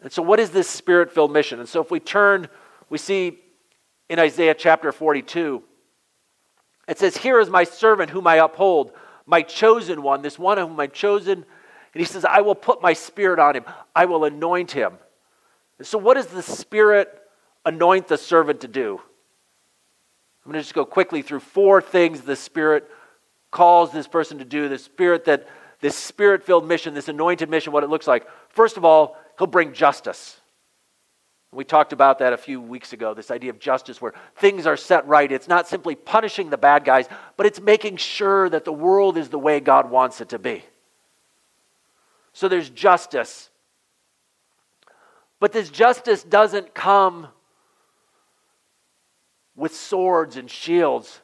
And 0.00 0.10
so, 0.10 0.22
what 0.22 0.40
is 0.40 0.50
this 0.50 0.68
spirit 0.68 1.12
filled 1.12 1.32
mission? 1.32 1.58
And 1.58 1.68
so, 1.68 1.82
if 1.82 1.90
we 1.90 2.00
turn, 2.00 2.48
we 2.88 2.96
see 2.96 3.38
in 4.08 4.18
Isaiah 4.18 4.54
chapter 4.54 4.92
42, 4.92 5.62
it 6.88 6.98
says, 6.98 7.16
Here 7.16 7.40
is 7.40 7.50
my 7.50 7.64
servant 7.64 8.10
whom 8.10 8.26
I 8.26 8.36
uphold, 8.36 8.92
my 9.26 9.42
chosen 9.42 10.02
one, 10.02 10.22
this 10.22 10.38
one 10.38 10.58
whom 10.58 10.78
I've 10.78 10.92
chosen. 10.92 11.44
And 11.94 12.00
he 12.00 12.04
says, 12.04 12.24
I 12.24 12.42
will 12.42 12.54
put 12.54 12.82
my 12.82 12.92
spirit 12.92 13.38
on 13.38 13.56
him, 13.56 13.64
I 13.94 14.04
will 14.04 14.24
anoint 14.24 14.72
him. 14.72 14.98
So, 15.82 15.98
what 15.98 16.14
does 16.14 16.28
the 16.28 16.42
Spirit 16.42 17.12
anoint 17.64 18.08
the 18.08 18.16
servant 18.16 18.62
to 18.62 18.68
do? 18.68 19.00
I'm 20.44 20.52
going 20.52 20.60
to 20.60 20.62
just 20.62 20.74
go 20.74 20.86
quickly 20.86 21.22
through 21.22 21.40
four 21.40 21.82
things 21.82 22.22
the 22.22 22.36
Spirit 22.36 22.88
calls 23.50 23.92
this 23.92 24.08
person 24.08 24.38
to 24.38 24.44
do. 24.44 24.68
The 24.68 24.78
Spirit 24.78 25.26
that 25.26 25.46
this 25.80 25.96
spirit 25.96 26.42
filled 26.42 26.66
mission, 26.66 26.94
this 26.94 27.08
anointed 27.08 27.50
mission, 27.50 27.72
what 27.72 27.84
it 27.84 27.90
looks 27.90 28.06
like. 28.06 28.26
First 28.48 28.78
of 28.78 28.84
all, 28.84 29.16
he'll 29.38 29.46
bring 29.46 29.74
justice. 29.74 30.40
We 31.52 31.64
talked 31.64 31.92
about 31.92 32.18
that 32.18 32.32
a 32.32 32.36
few 32.36 32.60
weeks 32.60 32.92
ago 32.92 33.14
this 33.14 33.30
idea 33.30 33.50
of 33.50 33.58
justice 33.58 34.00
where 34.00 34.12
things 34.36 34.66
are 34.66 34.76
set 34.76 35.06
right. 35.06 35.30
It's 35.30 35.48
not 35.48 35.68
simply 35.68 35.94
punishing 35.94 36.50
the 36.50 36.58
bad 36.58 36.84
guys, 36.84 37.06
but 37.36 37.46
it's 37.46 37.60
making 37.60 37.96
sure 37.96 38.48
that 38.50 38.64
the 38.64 38.72
world 38.72 39.16
is 39.16 39.28
the 39.28 39.38
way 39.38 39.60
God 39.60 39.90
wants 39.90 40.20
it 40.20 40.30
to 40.30 40.38
be. 40.38 40.64
So 42.32 42.48
there's 42.48 42.68
justice. 42.68 43.48
But 45.40 45.52
this 45.52 45.70
justice 45.70 46.22
doesn't 46.22 46.74
come 46.74 47.28
with 49.54 49.74
swords 49.74 50.36
and 50.36 50.50
shields. 50.50 51.22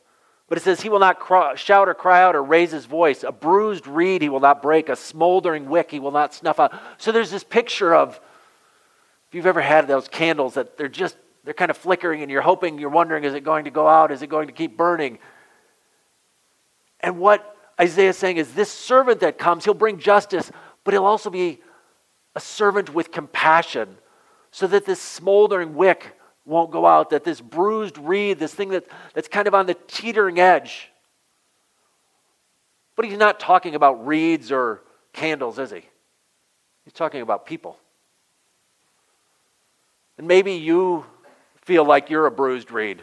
But 0.49 0.59
it 0.59 0.64
says, 0.64 0.81
He 0.81 0.88
will 0.88 0.99
not 0.99 1.19
cry, 1.19 1.55
shout 1.55 1.88
or 1.88 1.95
cry 1.95 2.23
out 2.23 2.35
or 2.35 2.43
raise 2.43 2.73
his 2.73 2.87
voice. 2.87 3.25
A 3.25 3.33
bruised 3.33 3.87
reed 3.87 4.23
he 4.23 4.29
will 4.29 4.41
not 4.41 4.62
break. 4.62 4.88
A 4.88 4.97
smoldering 4.97 5.69
wick 5.69 5.91
he 5.91 6.00
will 6.00 6.11
not 6.11 6.35
snuff 6.35 6.61
out. 6.61 6.73
So 6.99 7.12
there's 7.12 7.31
this 7.31 7.45
picture 7.45 7.95
of, 7.95 8.21
if 9.33 9.37
you've 9.37 9.47
ever 9.47 9.62
had 9.62 9.89
those 9.89 10.09
candles 10.09 10.53
that 10.55 10.77
they're 10.77 10.91
just, 10.91 11.17
they're 11.43 11.55
kind 11.55 11.71
of 11.71 11.79
flickering 11.79 12.21
and 12.21 12.31
you're 12.31 12.43
hoping, 12.43 12.79
you're 12.79 12.91
wondering, 12.91 13.25
is 13.25 13.33
it 13.33 13.43
going 13.43 13.65
to 13.65 13.71
go 13.71 13.89
out? 13.89 14.12
Is 14.12 14.21
it 14.21 14.27
going 14.27 14.47
to 14.49 14.53
keep 14.53 14.77
burning? 14.77 15.19
And 17.01 17.19
what 17.19 17.57
Isaiah 17.81 18.11
is 18.11 18.19
saying 18.19 18.37
is 18.37 18.53
this 18.53 18.71
servant 18.71 19.21
that 19.21 19.39
comes, 19.39 19.65
he'll 19.65 19.73
bring 19.73 19.99
justice, 19.99 20.53
but 20.85 20.93
he'll 20.93 21.07
also 21.07 21.31
be 21.31 21.62
a 22.37 22.41
servant 22.41 22.93
with 22.93 23.11
compassion 23.11 23.97
so 24.51 24.67
that 24.67 24.85
this 24.85 25.01
smoldering 25.01 25.77
wick 25.77 26.15
won't 26.45 26.71
go 26.71 26.85
out, 26.85 27.09
that 27.09 27.25
this 27.25 27.41
bruised 27.41 27.97
reed, 27.97 28.39
this 28.39 28.53
thing 28.53 28.69
that, 28.69 28.85
that's 29.15 29.29
kind 29.29 29.49
of 29.49 29.55
on 29.55 29.65
the 29.65 29.79
teetering 29.87 30.41
edge. 30.41 30.91
But 32.97 33.07
he's 33.07 33.17
not 33.17 33.41
talking 33.41 33.75
about 33.77 34.07
reeds 34.07 34.53
or 34.53 34.83
candles, 35.15 35.59
is 35.59 35.71
he? 35.71 35.85
He's 36.85 36.93
talking 36.93 37.23
about 37.23 37.47
people. 37.47 37.79
And 40.19 40.26
maybe 40.26 40.52
you 40.52 41.04
feel 41.62 41.85
like 41.85 42.11
you're 42.11 42.26
a 42.26 42.31
bruised 42.31 42.71
reed. 42.71 43.02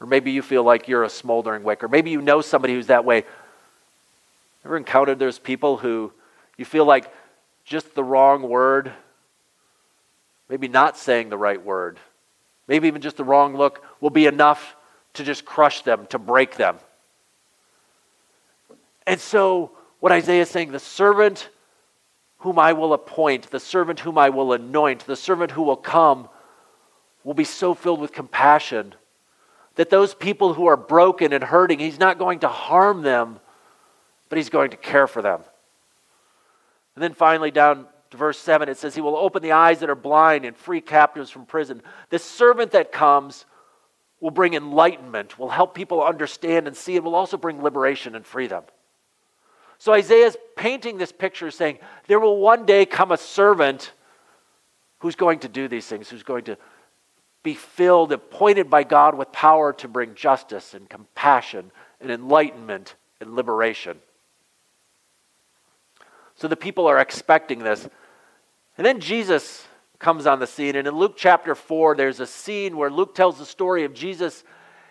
Or 0.00 0.06
maybe 0.06 0.32
you 0.32 0.42
feel 0.42 0.64
like 0.64 0.88
you're 0.88 1.04
a 1.04 1.08
smoldering 1.08 1.62
wick. 1.62 1.84
Or 1.84 1.88
maybe 1.88 2.10
you 2.10 2.20
know 2.20 2.40
somebody 2.40 2.74
who's 2.74 2.88
that 2.88 3.04
way. 3.04 3.24
Ever 4.64 4.76
encountered 4.76 5.18
those 5.18 5.38
people 5.38 5.76
who 5.76 6.12
you 6.56 6.64
feel 6.64 6.84
like 6.84 7.12
just 7.64 7.94
the 7.94 8.04
wrong 8.04 8.42
word, 8.42 8.92
maybe 10.48 10.68
not 10.68 10.96
saying 10.96 11.28
the 11.28 11.38
right 11.38 11.62
word, 11.64 11.98
maybe 12.68 12.88
even 12.88 13.00
just 13.00 13.16
the 13.16 13.24
wrong 13.24 13.56
look, 13.56 13.84
will 14.00 14.10
be 14.10 14.26
enough 14.26 14.76
to 15.14 15.24
just 15.24 15.44
crush 15.44 15.82
them, 15.82 16.06
to 16.06 16.18
break 16.18 16.56
them. 16.56 16.78
And 19.06 19.20
so, 19.20 19.72
what 20.00 20.12
Isaiah 20.12 20.42
is 20.42 20.50
saying, 20.50 20.72
the 20.72 20.78
servant 20.78 21.48
whom 22.42 22.58
I 22.58 22.72
will 22.72 22.92
appoint, 22.92 23.50
the 23.50 23.60
servant 23.60 24.00
whom 24.00 24.18
I 24.18 24.30
will 24.30 24.52
anoint, 24.52 25.06
the 25.06 25.16
servant 25.16 25.52
who 25.52 25.62
will 25.62 25.76
come, 25.76 26.28
will 27.22 27.34
be 27.34 27.44
so 27.44 27.72
filled 27.72 28.00
with 28.00 28.12
compassion 28.12 28.94
that 29.76 29.90
those 29.90 30.12
people 30.12 30.52
who 30.54 30.66
are 30.66 30.76
broken 30.76 31.32
and 31.32 31.42
hurting, 31.42 31.78
he's 31.78 32.00
not 32.00 32.18
going 32.18 32.40
to 32.40 32.48
harm 32.48 33.02
them, 33.02 33.38
but 34.28 34.38
he's 34.38 34.50
going 34.50 34.70
to 34.70 34.76
care 34.76 35.06
for 35.06 35.22
them. 35.22 35.40
And 36.96 37.02
then 37.02 37.14
finally, 37.14 37.52
down 37.52 37.86
to 38.10 38.16
verse 38.16 38.38
7, 38.38 38.68
it 38.68 38.76
says, 38.76 38.94
He 38.94 39.00
will 39.00 39.16
open 39.16 39.40
the 39.40 39.52
eyes 39.52 39.78
that 39.78 39.88
are 39.88 39.94
blind 39.94 40.44
and 40.44 40.56
free 40.56 40.80
captives 40.80 41.30
from 41.30 41.46
prison. 41.46 41.80
The 42.10 42.18
servant 42.18 42.72
that 42.72 42.92
comes 42.92 43.46
will 44.20 44.30
bring 44.30 44.54
enlightenment, 44.54 45.38
will 45.38 45.48
help 45.48 45.74
people 45.74 46.02
understand 46.02 46.66
and 46.66 46.76
see, 46.76 46.96
and 46.96 47.04
will 47.04 47.14
also 47.14 47.36
bring 47.36 47.62
liberation 47.62 48.14
and 48.14 48.26
freedom. 48.26 48.64
So 49.82 49.92
Isaiah 49.92 50.26
is 50.26 50.38
painting 50.54 50.96
this 50.96 51.10
picture 51.10 51.50
saying, 51.50 51.80
There 52.06 52.20
will 52.20 52.36
one 52.36 52.66
day 52.66 52.86
come 52.86 53.10
a 53.10 53.16
servant 53.16 53.90
who's 55.00 55.16
going 55.16 55.40
to 55.40 55.48
do 55.48 55.66
these 55.66 55.86
things, 55.86 56.08
who's 56.08 56.22
going 56.22 56.44
to 56.44 56.56
be 57.42 57.54
filled, 57.54 58.12
appointed 58.12 58.70
by 58.70 58.84
God 58.84 59.16
with 59.16 59.32
power 59.32 59.72
to 59.72 59.88
bring 59.88 60.14
justice 60.14 60.74
and 60.74 60.88
compassion 60.88 61.72
and 62.00 62.12
enlightenment 62.12 62.94
and 63.20 63.34
liberation. 63.34 63.98
So 66.36 66.46
the 66.46 66.54
people 66.54 66.86
are 66.86 67.00
expecting 67.00 67.58
this. 67.58 67.88
And 68.78 68.86
then 68.86 69.00
Jesus 69.00 69.66
comes 69.98 70.28
on 70.28 70.38
the 70.38 70.46
scene. 70.46 70.76
And 70.76 70.86
in 70.86 70.94
Luke 70.94 71.14
chapter 71.16 71.56
4, 71.56 71.96
there's 71.96 72.20
a 72.20 72.26
scene 72.28 72.76
where 72.76 72.88
Luke 72.88 73.16
tells 73.16 73.36
the 73.36 73.44
story 73.44 73.82
of 73.82 73.94
Jesus. 73.94 74.44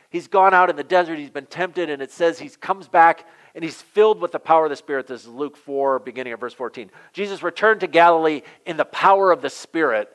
He's 0.10 0.28
gone 0.28 0.54
out 0.54 0.70
in 0.70 0.76
the 0.76 0.84
desert, 0.84 1.18
he's 1.18 1.30
been 1.30 1.46
tempted, 1.46 1.90
and 1.90 2.02
it 2.02 2.12
says 2.12 2.40
he 2.40 2.50
comes 2.50 2.90
back 2.90 3.26
and 3.54 3.64
he's 3.64 3.82
filled 3.82 4.22
with 4.22 4.32
the 4.32 4.40
power 4.40 4.66
of 4.66 4.70
the 4.70 4.76
Spirit. 4.76 5.08
This 5.08 5.22
is 5.22 5.28
Luke 5.28 5.58
4, 5.58 6.00
beginning 6.00 6.34
of 6.34 6.40
verse 6.40 6.54
14. 6.54 6.90
Jesus 7.14 7.44
returned 7.44 7.82
to 7.82 7.88
Galilee 7.88 8.42
in 8.66 8.78
the 8.78 8.86
power 8.86 9.32
of 9.32 9.42
the 9.42 9.50
Spirit. 9.50 10.10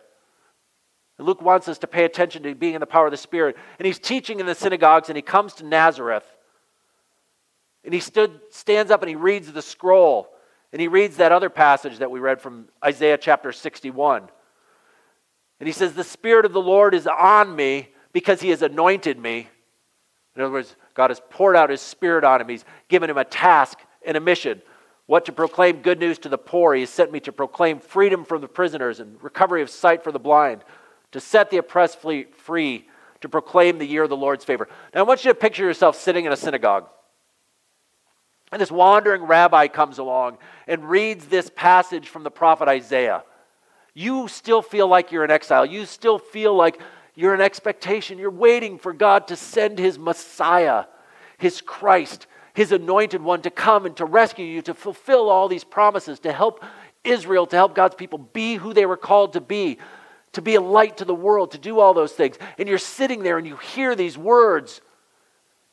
Luke 1.19 1.41
wants 1.41 1.69
us 1.69 1.79
to 1.79 1.87
pay 1.87 2.05
attention 2.05 2.43
to 2.43 2.55
being 2.55 2.75
in 2.75 2.81
the 2.81 2.87
power 2.87 3.07
of 3.07 3.11
the 3.11 3.17
Spirit. 3.17 3.57
And 3.79 3.87
he's 3.87 3.99
teaching 3.99 4.41
in 4.41 4.47
the 4.47 4.55
synagogues, 4.55 5.09
and 5.09 5.17
he 5.17 5.23
comes 5.23 5.55
to 5.55 5.67
Nazareth. 5.67 6.25
And 7.85 7.95
he 7.95 8.01
stood, 8.01 8.41
stands 8.51 8.91
up 8.91 9.03
and 9.03 9.09
he 9.09 9.17
reads 9.17 9.51
the 9.53 9.63
scroll. 9.63 10.29
And 10.73 10.81
he 10.81 10.89
reads 10.89 11.17
that 11.17 11.33
other 11.33 11.49
passage 11.49 11.99
that 11.99 12.11
we 12.11 12.21
read 12.21 12.41
from 12.41 12.69
Isaiah 12.85 13.17
chapter 13.17 13.53
61. 13.53 14.29
And 15.61 15.67
he 15.67 15.73
says, 15.73 15.95
The 15.95 16.05
Spirit 16.05 16.45
of 16.45 16.53
the 16.53 16.61
Lord 16.61 16.95
is 16.95 17.07
on 17.07 17.55
me 17.55 17.91
because 18.13 18.41
he 18.41 18.51
has 18.51 18.63
anointed 18.63 19.19
me. 19.19 19.49
In 20.37 20.43
other 20.43 20.53
words, 20.53 20.77
God 20.95 21.11
has 21.11 21.21
poured 21.31 21.57
out 21.57 21.71
his 21.71 21.81
Spirit 21.81 22.23
on 22.23 22.41
him. 22.41 22.49
He's 22.49 22.65
given 22.89 23.09
him 23.09 23.19
a 23.19 23.25
task 23.25 23.79
and 24.05 24.17
a 24.17 24.21
mission. 24.21 24.61
What 25.07 25.25
to 25.27 25.33
proclaim 25.33 25.83
good 25.83 25.99
news 25.99 26.19
to 26.21 26.29
the 26.29 26.39
poor. 26.39 26.75
He 26.75 26.81
has 26.81 26.91
sent 26.91 27.13
me 27.13 27.21
to 27.21 27.33
proclaim 27.33 27.79
freedom 27.79 28.25
from 28.25 28.41
the 28.41 28.49
prisoners 28.49 29.01
and 29.01 29.23
recovery 29.23 29.63
of 29.63 29.71
sight 29.71 30.05
for 30.05 30.13
the 30.13 30.19
blind, 30.19 30.65
to 31.13 31.21
set 31.21 31.51
the 31.51 31.57
oppressed 31.59 31.99
free, 32.01 32.89
to 33.21 33.29
proclaim 33.29 33.79
the 33.79 33.87
year 33.87 34.03
of 34.03 34.11
the 34.11 34.17
Lord's 34.17 34.45
favor. 34.45 34.69
Now, 34.95 35.01
I 35.01 35.03
want 35.05 35.25
you 35.25 35.31
to 35.31 35.35
picture 35.35 35.65
yourself 35.65 35.99
sitting 35.99 36.25
in 36.25 36.33
a 36.33 36.37
synagogue. 36.37 36.87
And 38.53 38.61
this 38.61 38.71
wandering 38.71 39.23
rabbi 39.23 39.69
comes 39.69 39.99
along 39.99 40.39
and 40.69 40.89
reads 40.89 41.27
this 41.27 41.51
passage 41.55 42.09
from 42.09 42.23
the 42.23 42.31
prophet 42.31 42.69
Isaiah. 42.69 43.25
You 43.95 44.29
still 44.29 44.63
feel 44.63 44.87
like 44.87 45.11
you're 45.11 45.25
in 45.25 45.31
exile. 45.31 45.65
You 45.65 45.87
still 45.87 46.19
feel 46.19 46.55
like 46.55 46.81
you're 47.17 47.35
in 47.35 47.41
expectation. 47.41 48.19
You're 48.19 48.31
waiting 48.31 48.79
for 48.79 48.93
God 48.93 49.29
to 49.29 49.37
send 49.37 49.79
his 49.79 49.99
Messiah, 49.99 50.85
his 51.39 51.63
Christ, 51.63 52.27
his 52.55 52.73
anointed 52.73 53.23
one 53.23 53.43
to 53.43 53.51
come 53.51 53.87
and 53.87 53.97
to 53.97 54.05
rescue 54.05 54.45
you, 54.45 54.63
to 54.63 54.75
fulfill 54.75 55.31
all 55.31 55.49
these 55.49 55.65
promises, 55.65 56.21
to 56.21 56.33
help 56.33 56.63
Israel, 57.03 57.47
to 57.47 57.57
help 57.57 57.75
God's 57.75 57.95
people 57.95 58.19
be 58.19 58.57
who 58.57 58.75
they 58.75 58.85
were 58.85 58.99
called 58.99 59.33
to 59.33 59.41
be, 59.41 59.79
to 60.33 60.43
be 60.43 60.57
a 60.57 60.61
light 60.61 60.99
to 60.99 61.07
the 61.07 61.15
world, 61.15 61.53
to 61.53 61.59
do 61.59 61.81
all 61.81 61.95
those 61.95 62.13
things. 62.13 62.37
And 62.59 62.69
you're 62.69 62.79
sitting 62.79 63.23
there 63.23 63.39
and 63.39 63.47
you 63.47 63.57
hear 63.57 63.95
these 63.95 64.19
words, 64.19 64.83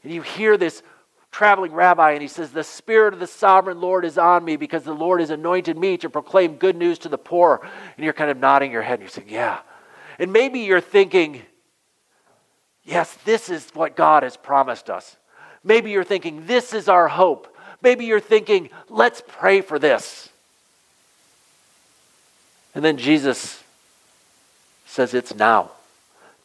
and 0.02 0.14
you 0.14 0.22
hear 0.22 0.56
this 0.56 0.82
traveling 1.30 1.74
rabbi, 1.74 2.12
and 2.12 2.22
he 2.22 2.28
says, 2.30 2.52
The 2.52 2.64
Spirit 2.64 3.14
of 3.14 3.20
the 3.20 3.28
sovereign 3.28 3.82
Lord 3.82 4.06
is 4.06 4.18
on 4.18 4.46
me 4.46 4.56
because 4.56 4.84
the 4.84 4.94
Lord 4.94 5.20
has 5.20 5.30
anointed 5.30 5.78
me 5.78 5.98
to 5.98 6.10
proclaim 6.10 6.56
good 6.56 6.78
news 6.78 7.00
to 7.00 7.10
the 7.10 7.18
poor. 7.18 7.68
And 7.98 8.04
you're 8.06 8.14
kind 8.14 8.32
of 8.32 8.38
nodding 8.38 8.72
your 8.72 8.82
head 8.82 8.94
and 8.94 9.02
you're 9.02 9.10
saying, 9.10 9.28
Yeah. 9.30 9.60
And 10.20 10.32
maybe 10.34 10.60
you're 10.62 10.82
thinking, 10.82 11.42
Yes, 12.86 13.14
this 13.24 13.50
is 13.50 13.70
what 13.74 13.96
God 13.96 14.24
has 14.24 14.36
promised 14.36 14.90
us. 14.90 15.16
Maybe 15.64 15.92
you're 15.92 16.04
thinking, 16.04 16.46
This 16.46 16.74
is 16.74 16.90
our 16.90 17.08
hope. 17.08 17.56
Maybe 17.82 18.06
you're 18.06 18.20
thinking, 18.20 18.70
Let's 18.90 19.24
pray 19.26 19.62
for 19.62 19.80
this. 19.80 20.30
And 22.76 22.84
then 22.84 22.98
Jesus 22.98 23.64
says, 24.86 25.14
It's 25.14 25.36
now. 25.36 25.72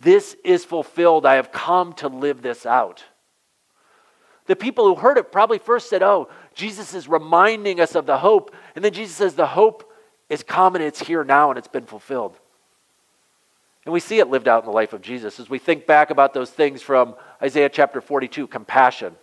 This 0.00 0.36
is 0.44 0.64
fulfilled. 0.64 1.26
I 1.26 1.34
have 1.34 1.50
come 1.50 1.92
to 1.94 2.08
live 2.08 2.42
this 2.42 2.64
out. 2.64 3.04
The 4.46 4.56
people 4.56 4.86
who 4.86 4.94
heard 4.94 5.18
it 5.18 5.32
probably 5.32 5.58
first 5.58 5.90
said, 5.90 6.02
Oh, 6.02 6.28
Jesus 6.54 6.94
is 6.94 7.08
reminding 7.08 7.80
us 7.80 7.94
of 7.94 8.06
the 8.06 8.18
hope. 8.18 8.54
And 8.74 8.84
then 8.84 8.92
Jesus 8.92 9.16
says, 9.16 9.34
The 9.34 9.46
hope 9.46 9.92
is 10.28 10.42
common, 10.42 10.82
it's 10.82 11.00
here 11.00 11.24
now, 11.24 11.50
and 11.50 11.58
it's 11.58 11.68
been 11.68 11.86
fulfilled. 11.86 12.36
And 13.88 13.92
we 13.94 14.00
see 14.00 14.18
it 14.18 14.28
lived 14.28 14.48
out 14.48 14.64
in 14.64 14.66
the 14.66 14.74
life 14.74 14.92
of 14.92 15.00
Jesus 15.00 15.40
as 15.40 15.48
we 15.48 15.58
think 15.58 15.86
back 15.86 16.10
about 16.10 16.34
those 16.34 16.50
things 16.50 16.82
from 16.82 17.14
Isaiah 17.42 17.70
chapter 17.70 18.02
42 18.02 18.46
compassion. 18.46 19.16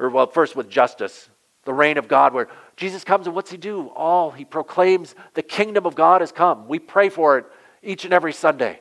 Or, 0.00 0.10
well, 0.10 0.26
first 0.26 0.56
with 0.56 0.68
justice, 0.68 1.28
the 1.64 1.72
reign 1.72 1.96
of 1.96 2.08
God, 2.08 2.34
where 2.34 2.48
Jesus 2.76 3.04
comes 3.04 3.28
and 3.28 3.36
what's 3.36 3.52
he 3.52 3.56
do? 3.56 3.86
All 3.90 4.32
he 4.32 4.44
proclaims 4.44 5.14
the 5.34 5.44
kingdom 5.44 5.86
of 5.86 5.94
God 5.94 6.22
has 6.22 6.32
come. 6.32 6.66
We 6.66 6.80
pray 6.80 7.08
for 7.08 7.38
it 7.38 7.46
each 7.84 8.04
and 8.04 8.12
every 8.12 8.32
Sunday. 8.32 8.80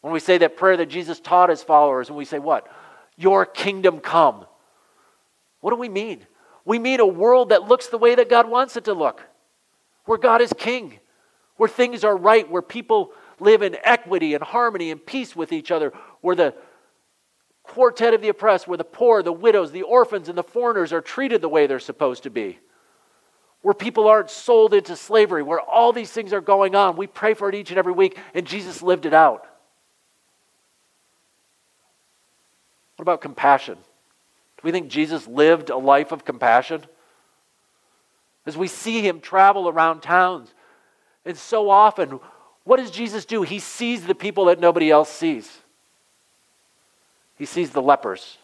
When 0.00 0.12
we 0.12 0.18
say 0.18 0.36
that 0.38 0.56
prayer 0.56 0.76
that 0.78 0.86
Jesus 0.86 1.20
taught 1.20 1.48
his 1.48 1.62
followers, 1.62 2.08
and 2.08 2.18
we 2.18 2.24
say, 2.24 2.40
What? 2.40 2.66
Your 3.16 3.46
kingdom 3.46 4.00
come. 4.00 4.46
What 5.60 5.70
do 5.70 5.76
we 5.76 5.88
mean? 5.88 6.26
We 6.64 6.80
mean 6.80 6.98
a 6.98 7.06
world 7.06 7.50
that 7.50 7.68
looks 7.68 7.86
the 7.86 7.98
way 7.98 8.16
that 8.16 8.28
God 8.28 8.50
wants 8.50 8.76
it 8.76 8.86
to 8.86 8.94
look, 8.94 9.22
where 10.06 10.18
God 10.18 10.40
is 10.40 10.52
king, 10.58 10.98
where 11.56 11.68
things 11.68 12.04
are 12.04 12.16
right, 12.16 12.50
where 12.50 12.62
people 12.62 13.12
live 13.40 13.62
in 13.62 13.76
equity 13.82 14.34
and 14.34 14.42
harmony 14.42 14.90
and 14.90 15.04
peace 15.04 15.34
with 15.36 15.52
each 15.52 15.70
other, 15.70 15.92
where 16.20 16.36
the 16.36 16.54
quartet 17.62 18.14
of 18.14 18.20
the 18.20 18.28
oppressed, 18.28 18.66
where 18.66 18.78
the 18.78 18.84
poor, 18.84 19.22
the 19.22 19.32
widows, 19.32 19.72
the 19.72 19.82
orphans, 19.82 20.28
and 20.28 20.36
the 20.36 20.42
foreigners 20.42 20.92
are 20.92 21.00
treated 21.00 21.40
the 21.40 21.48
way 21.48 21.66
they're 21.66 21.78
supposed 21.78 22.22
to 22.24 22.30
be, 22.30 22.58
where 23.62 23.74
people 23.74 24.08
aren't 24.08 24.30
sold 24.30 24.74
into 24.74 24.96
slavery, 24.96 25.42
where 25.42 25.60
all 25.60 25.92
these 25.92 26.10
things 26.10 26.32
are 26.32 26.40
going 26.40 26.74
on. 26.74 26.96
We 26.96 27.06
pray 27.06 27.34
for 27.34 27.48
it 27.48 27.54
each 27.54 27.70
and 27.70 27.78
every 27.78 27.92
week, 27.92 28.18
and 28.34 28.46
Jesus 28.46 28.82
lived 28.82 29.06
it 29.06 29.14
out. 29.14 29.46
What 32.96 33.02
about 33.02 33.20
compassion? 33.20 33.74
Do 33.76 34.62
we 34.62 34.72
think 34.72 34.88
Jesus 34.88 35.26
lived 35.26 35.70
a 35.70 35.76
life 35.76 36.12
of 36.12 36.24
compassion? 36.24 36.84
As 38.46 38.56
we 38.56 38.68
see 38.68 39.00
him 39.00 39.20
travel 39.20 39.68
around 39.68 40.00
towns, 40.00 40.52
and 41.24 41.36
so 41.36 41.70
often, 41.70 42.20
what 42.64 42.78
does 42.78 42.90
Jesus 42.90 43.24
do? 43.24 43.42
He 43.42 43.58
sees 43.58 44.06
the 44.06 44.14
people 44.14 44.46
that 44.46 44.60
nobody 44.60 44.90
else 44.90 45.08
sees. 45.08 45.58
He 47.36 47.44
sees 47.44 47.70
the 47.70 47.82
lepers. 47.82 48.38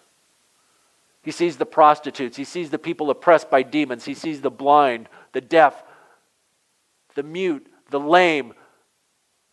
He 1.23 1.30
sees 1.30 1.56
the 1.56 1.66
prostitutes. 1.66 2.37
He 2.37 2.44
sees 2.44 2.70
the 2.70 2.78
people 2.78 3.11
oppressed 3.11 3.50
by 3.50 3.62
demons. 3.62 4.04
He 4.04 4.14
sees 4.14 4.40
the 4.40 4.50
blind, 4.50 5.08
the 5.32 5.40
deaf, 5.40 5.82
the 7.14 7.23
mute, 7.23 7.66
the 7.90 8.00
lame, 8.00 8.54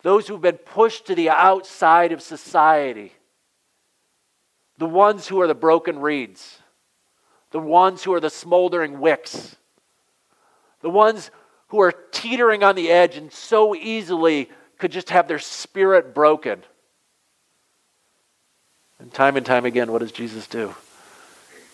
those 0.02 0.28
who've 0.28 0.42
been 0.42 0.58
pushed 0.58 1.08
to 1.08 1.16
the 1.16 1.30
outside 1.30 2.12
of 2.12 2.22
society, 2.22 3.12
the 4.78 4.86
ones 4.86 5.28
who 5.28 5.42
are 5.42 5.48
the 5.48 5.56
broken 5.56 6.00
reeds, 6.00 6.60
the 7.52 7.60
ones 7.60 8.04
who 8.04 8.14
are 8.14 8.20
the 8.20 8.30
smoldering 8.30 9.00
wicks, 9.00 9.56
the 10.82 10.90
ones 10.90 11.32
who 11.68 11.82
are 11.82 11.94
teetering 12.12 12.64
on 12.64 12.76
the 12.76 12.90
edge 12.90 13.18
and 13.18 13.32
so 13.32 13.76
easily 13.76 14.50
could 14.78 14.92
just 14.92 15.10
have 15.10 15.28
their 15.28 15.40
spirit 15.40 16.14
broken. 16.14 16.64
And 19.00 19.14
time 19.14 19.38
and 19.38 19.46
time 19.46 19.66
again, 19.66 19.92
what 19.92 20.00
does 20.00 20.12
Jesus 20.12 20.48
do? 20.48 20.74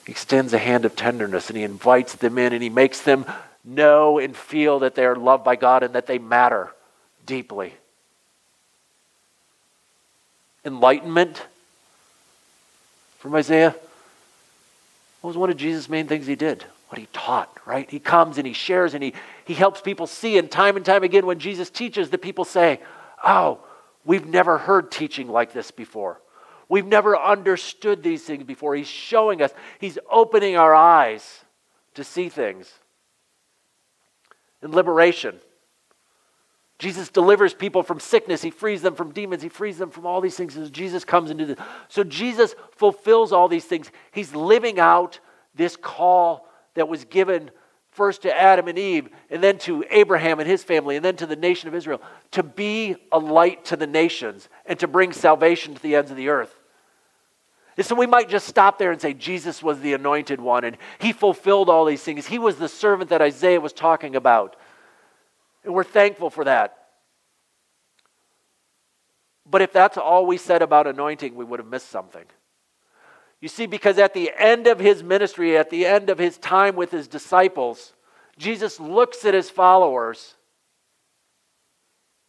He 0.05 0.11
extends 0.11 0.53
a 0.53 0.57
hand 0.57 0.85
of 0.85 0.95
tenderness 0.95 1.49
and 1.49 1.57
he 1.57 1.63
invites 1.63 2.15
them 2.15 2.37
in 2.37 2.53
and 2.53 2.63
he 2.63 2.69
makes 2.69 3.01
them 3.01 3.25
know 3.63 4.17
and 4.17 4.35
feel 4.35 4.79
that 4.79 4.95
they 4.95 5.05
are 5.05 5.15
loved 5.15 5.43
by 5.43 5.55
God 5.55 5.83
and 5.83 5.93
that 5.93 6.07
they 6.07 6.17
matter 6.17 6.71
deeply. 7.25 7.73
Enlightenment 10.65 11.45
from 13.19 13.35
Isaiah. 13.35 13.75
What 15.21 15.29
was 15.29 15.37
one 15.37 15.51
of 15.51 15.57
Jesus' 15.57 15.87
main 15.87 16.07
things 16.07 16.25
he 16.25 16.35
did? 16.35 16.65
What 16.89 16.97
he 16.97 17.07
taught, 17.13 17.55
right? 17.65 17.89
He 17.89 17.99
comes 17.99 18.37
and 18.37 18.47
he 18.47 18.53
shares 18.53 18.95
and 18.95 19.03
he, 19.03 19.13
he 19.51 19.55
helps 19.55 19.81
people 19.81 20.07
see. 20.07 20.37
And 20.37 20.49
time 20.49 20.77
and 20.77 20.85
time 20.85 21.03
again, 21.03 21.25
when 21.25 21.37
Jesus 21.37 21.69
teaches, 21.69 22.09
the 22.09 22.17
people 22.17 22.45
say, 22.45 22.79
Oh, 23.21 23.59
we've 24.05 24.25
never 24.25 24.57
heard 24.57 24.89
teaching 24.89 25.27
like 25.27 25.51
this 25.51 25.71
before. 25.71 26.21
We've 26.69 26.85
never 26.85 27.19
understood 27.19 28.01
these 28.01 28.23
things 28.23 28.45
before. 28.45 28.75
He's 28.75 28.87
showing 28.87 29.41
us, 29.41 29.51
He's 29.77 29.99
opening 30.09 30.55
our 30.55 30.73
eyes 30.73 31.43
to 31.95 32.05
see 32.05 32.29
things. 32.29 32.71
In 34.63 34.71
liberation, 34.71 35.41
Jesus 36.79 37.09
delivers 37.09 37.53
people 37.53 37.83
from 37.83 37.99
sickness. 37.99 38.41
He 38.41 38.51
frees 38.51 38.81
them 38.81 38.95
from 38.95 39.11
demons. 39.11 39.43
He 39.43 39.49
frees 39.49 39.77
them 39.77 39.89
from 39.89 40.05
all 40.05 40.21
these 40.21 40.37
things 40.37 40.55
as 40.55 40.71
Jesus 40.71 41.03
comes 41.03 41.29
into 41.29 41.45
this. 41.45 41.57
So 41.89 42.05
Jesus 42.05 42.55
fulfills 42.77 43.33
all 43.33 43.49
these 43.49 43.65
things. 43.65 43.91
He's 44.13 44.33
living 44.33 44.79
out 44.79 45.19
this 45.53 45.75
call 45.75 46.47
that 46.75 46.87
was 46.87 47.03
given 47.03 47.51
first 47.91 48.21
to 48.23 48.35
Adam 48.35 48.67
and 48.67 48.79
Eve, 48.79 49.09
and 49.29 49.43
then 49.43 49.57
to 49.59 49.83
Abraham 49.89 50.39
and 50.39 50.49
his 50.49 50.63
family, 50.63 50.95
and 50.95 51.05
then 51.05 51.17
to 51.17 51.25
the 51.25 51.35
nation 51.35 51.67
of 51.67 51.75
Israel, 51.75 52.01
to 52.31 52.41
be 52.41 52.95
a 53.11 53.19
light 53.19 53.65
to 53.65 53.75
the 53.75 53.87
nations 53.87 54.49
and 54.65 54.79
to 54.79 54.87
bring 54.87 55.11
salvation 55.11 55.75
to 55.75 55.81
the 55.81 55.95
ends 55.95 56.09
of 56.09 56.17
the 56.17 56.29
earth. 56.29 56.57
And 57.77 57.85
so 57.85 57.95
we 57.95 58.07
might 58.07 58.29
just 58.29 58.47
stop 58.47 58.77
there 58.77 58.91
and 58.91 59.01
say 59.01 59.13
Jesus 59.13 59.63
was 59.63 59.79
the 59.79 59.93
anointed 59.93 60.39
one 60.41 60.63
and 60.63 60.77
he 60.99 61.13
fulfilled 61.13 61.69
all 61.69 61.85
these 61.85 62.03
things. 62.03 62.27
He 62.27 62.37
was 62.37 62.57
the 62.57 62.67
servant 62.67 63.09
that 63.09 63.21
Isaiah 63.21 63.61
was 63.61 63.73
talking 63.73 64.15
about. 64.15 64.55
And 65.63 65.73
we're 65.73 65.83
thankful 65.83 66.29
for 66.29 66.43
that. 66.43 66.77
But 69.49 69.61
if 69.61 69.73
that's 69.73 69.97
all 69.97 70.25
we 70.25 70.37
said 70.37 70.61
about 70.61 70.87
anointing, 70.87 71.35
we 71.35 71.43
would 71.43 71.59
have 71.59 71.67
missed 71.67 71.89
something. 71.89 72.25
You 73.41 73.47
see, 73.47 73.65
because 73.65 73.97
at 73.97 74.13
the 74.13 74.31
end 74.37 74.67
of 74.67 74.79
his 74.79 75.03
ministry, 75.03 75.57
at 75.57 75.71
the 75.71 75.85
end 75.85 76.09
of 76.09 76.19
his 76.19 76.37
time 76.37 76.75
with 76.75 76.91
his 76.91 77.07
disciples, 77.07 77.93
Jesus 78.37 78.79
looks 78.79 79.25
at 79.25 79.33
his 79.33 79.49
followers 79.49 80.35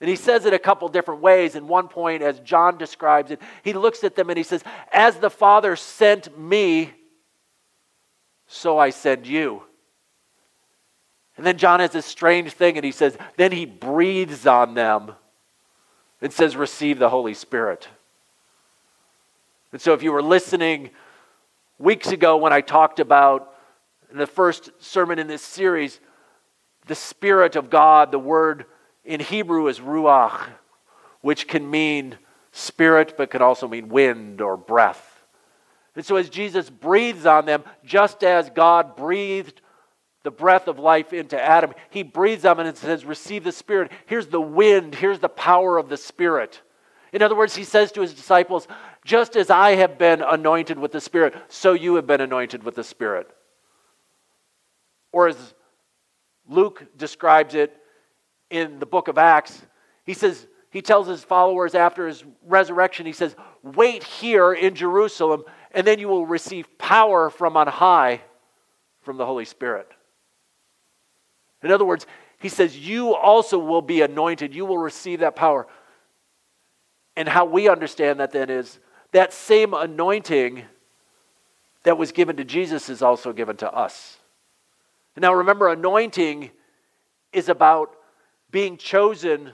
and 0.03 0.09
he 0.09 0.17
says 0.17 0.47
it 0.47 0.53
a 0.53 0.59
couple 0.59 0.89
different 0.89 1.21
ways. 1.21 1.55
In 1.55 1.69
one 1.69 1.87
point, 1.87 2.23
as 2.23 2.41
John 2.41 2.77
describes 2.77 3.31
it, 3.31 3.41
he 3.63 3.73
looks 3.73 4.03
at 4.03 4.17
them 4.17 4.31
and 4.31 4.37
he 4.37 4.43
says, 4.43 4.65
As 4.93 5.19
the 5.19 5.31
Father 5.31 5.77
sent 5.77 6.37
me, 6.37 6.93
so 8.49 8.79
I 8.79 8.91
send 8.91 9.29
you. 9.29 9.63
And 11.37 11.47
then 11.47 11.57
John 11.57 11.79
has 11.79 11.93
this 11.93 12.05
strange 12.05 12.53
thing 12.53 12.77
and 12.77 12.85
he 12.85 12.91
says, 12.91 13.17
Then 13.37 13.53
he 13.53 13.65
breathes 13.65 14.45
on 14.45 14.75
them 14.75 15.13
and 16.21 16.33
says, 16.33 16.57
Receive 16.57 16.99
the 16.99 17.09
Holy 17.09 17.35
Spirit. 17.35 17.87
And 19.71 19.81
so, 19.81 19.95
if 19.95 20.03
you 20.03 20.11
were 20.11 20.23
listening 20.23 20.91
weeks 21.83 22.13
ago 22.13 22.37
when 22.37 22.53
I 22.53 22.61
talked 22.61 23.01
about 23.01 23.53
in 24.11 24.17
the 24.17 24.27
first 24.27 24.71
sermon 24.79 25.19
in 25.19 25.27
this 25.27 25.43
series, 25.43 25.99
the 26.87 26.95
Spirit 26.95 27.57
of 27.57 27.71
God, 27.71 28.13
the 28.13 28.19
word 28.19 28.67
in 29.05 29.19
Hebrew 29.19 29.67
is 29.67 29.81
ruach, 29.81 30.49
which 31.23 31.49
can 31.49 31.69
mean 31.69 32.17
spirit, 32.53 33.15
but 33.17 33.31
can 33.31 33.43
also 33.43 33.67
mean 33.67 33.89
wind 33.89 34.41
or 34.41 34.57
breath. 34.57 35.25
And 35.97 36.07
so, 36.07 36.17
as 36.17 36.31
Jesus 36.31 36.71
breathes 36.71 37.27
on 37.27 37.47
them, 37.47 37.65
just 37.85 38.23
as 38.23 38.49
God 38.49 38.95
breathed 38.95 39.61
the 40.23 40.31
breath 40.31 40.69
of 40.69 40.79
life 40.79 41.13
into 41.13 41.41
Adam, 41.41 41.75
he 41.91 42.05
breathes 42.05 42.45
on 42.45 42.59
them 42.59 42.67
and 42.67 42.77
says, 42.77 43.05
Receive 43.05 43.43
the 43.43 43.53
Spirit. 43.53 43.91
Here's 44.07 44.29
the 44.29 44.41
wind, 44.41 44.95
here's 44.95 45.19
the 45.19 45.29
power 45.29 45.79
of 45.79 45.89
the 45.89 45.97
Spirit. 45.97 46.63
In 47.13 47.23
other 47.23 47.37
words, 47.37 47.55
he 47.57 47.65
says 47.65 47.93
to 47.93 48.01
his 48.01 48.15
disciples, 48.15 48.67
Just 49.05 49.37
as 49.37 49.51
I 49.51 49.73
have 49.73 49.99
been 49.99 50.23
anointed 50.23 50.79
with 50.79 50.93
the 50.93 51.01
Spirit, 51.01 51.35
so 51.49 51.73
you 51.73 51.97
have 51.97 52.07
been 52.07 52.21
anointed 52.21 52.63
with 52.63 52.77
the 52.77 52.85
Spirit. 52.85 53.29
Or 55.11 55.29
as 55.29 55.55
Luke 56.49 56.87
describes 56.97 57.55
it 57.55 57.77
in 58.51 58.79
the 58.79 58.87
book 58.87 59.09
of 59.09 59.19
Acts, 59.19 59.61
he 60.05 60.15
says, 60.15 60.47
he 60.71 60.81
tells 60.81 61.07
his 61.07 61.23
followers 61.23 61.75
after 61.75 62.07
his 62.07 62.25
resurrection, 62.47 63.05
he 63.05 63.13
says, 63.13 63.37
Wait 63.63 64.03
here 64.03 64.53
in 64.53 64.75
Jerusalem, 64.75 65.45
and 65.73 65.87
then 65.87 65.99
you 65.99 66.09
will 66.09 66.27
receive 66.27 66.67
power 66.79 67.29
from 67.29 67.57
on 67.57 67.67
high 67.67 68.23
from 69.03 69.19
the 69.19 69.27
Holy 69.27 69.45
Spirit. 69.45 69.87
In 71.63 71.71
other 71.71 71.85
words, 71.85 72.07
he 72.39 72.49
says, 72.49 72.77
You 72.77 73.15
also 73.15 73.59
will 73.59 73.83
be 73.83 74.01
anointed. 74.01 74.55
You 74.55 74.65
will 74.65 74.79
receive 74.79 75.21
that 75.21 75.37
power. 75.37 75.67
And 77.17 77.29
how 77.29 77.45
we 77.45 77.69
understand 77.69 78.21
that 78.21 78.33
then 78.33 78.49
is 78.49 78.81
that 79.13 79.33
same 79.33 79.75
anointing 79.75 80.65
that 81.85 81.99
was 81.99 82.13
given 82.13 82.37
to 82.37 82.45
Jesus 82.45 82.89
is 82.89 83.03
also 83.03 83.33
given 83.33 83.57
to 83.59 83.73
us. 83.73 84.19
Now 85.17 85.35
remember, 85.35 85.69
anointing 85.69 86.51
is 87.33 87.49
about 87.49 87.95
being 88.51 88.77
chosen 88.77 89.51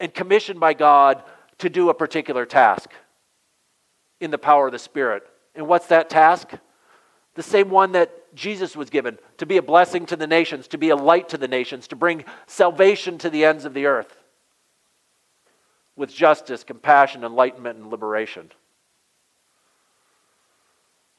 and 0.00 0.12
commissioned 0.12 0.60
by 0.60 0.74
God 0.74 1.22
to 1.58 1.70
do 1.70 1.90
a 1.90 1.94
particular 1.94 2.44
task 2.44 2.90
in 4.20 4.30
the 4.30 4.38
power 4.38 4.66
of 4.66 4.72
the 4.72 4.78
Spirit. 4.78 5.22
And 5.54 5.66
what's 5.66 5.86
that 5.86 6.10
task? 6.10 6.50
The 7.34 7.42
same 7.42 7.70
one 7.70 7.92
that 7.92 8.34
Jesus 8.34 8.76
was 8.76 8.90
given 8.90 9.18
to 9.38 9.46
be 9.46 9.56
a 9.56 9.62
blessing 9.62 10.06
to 10.06 10.16
the 10.16 10.26
nations, 10.26 10.68
to 10.68 10.78
be 10.78 10.90
a 10.90 10.96
light 10.96 11.28
to 11.30 11.38
the 11.38 11.48
nations, 11.48 11.88
to 11.88 11.96
bring 11.96 12.24
salvation 12.46 13.18
to 13.18 13.30
the 13.30 13.44
ends 13.44 13.64
of 13.64 13.74
the 13.74 13.86
earth 13.86 14.16
with 15.96 16.12
justice, 16.12 16.64
compassion, 16.64 17.24
enlightenment, 17.24 17.78
and 17.78 17.90
liberation. 17.90 18.50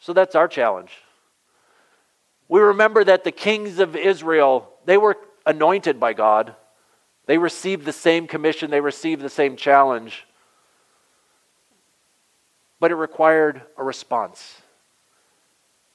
So 0.03 0.11
that's 0.11 0.35
our 0.35 0.49
challenge. 0.49 0.91
We 2.49 2.59
remember 2.59 3.05
that 3.05 3.23
the 3.23 3.31
kings 3.31 3.79
of 3.79 3.95
Israel, 3.95 4.69
they 4.83 4.97
were 4.97 5.15
anointed 5.45 5.97
by 5.97 6.11
God. 6.11 6.55
They 7.25 7.37
received 7.37 7.85
the 7.85 7.93
same 7.93 8.27
commission, 8.27 8.69
they 8.69 8.81
received 8.81 9.21
the 9.21 9.29
same 9.29 9.55
challenge. 9.55 10.27
But 12.81 12.91
it 12.91 12.95
required 12.95 13.61
a 13.77 13.83
response. 13.85 14.61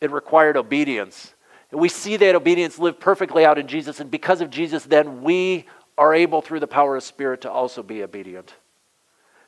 It 0.01 0.11
required 0.11 0.57
obedience. 0.57 1.35
And 1.71 1.79
we 1.79 1.91
see 1.91 2.17
that 2.17 2.35
obedience 2.35 2.79
lived 2.79 3.01
perfectly 3.01 3.45
out 3.45 3.59
in 3.59 3.69
Jesus. 3.69 4.01
And 4.01 4.11
because 4.11 4.41
of 4.41 4.49
Jesus, 4.49 4.85
then 4.85 5.23
we 5.23 5.67
are 5.99 6.15
able, 6.15 6.41
through 6.41 6.61
the 6.61 6.67
power 6.67 6.97
of 6.97 7.03
Spirit, 7.03 7.43
to 7.43 7.51
also 7.51 7.83
be 7.83 8.03
obedient. 8.03 8.55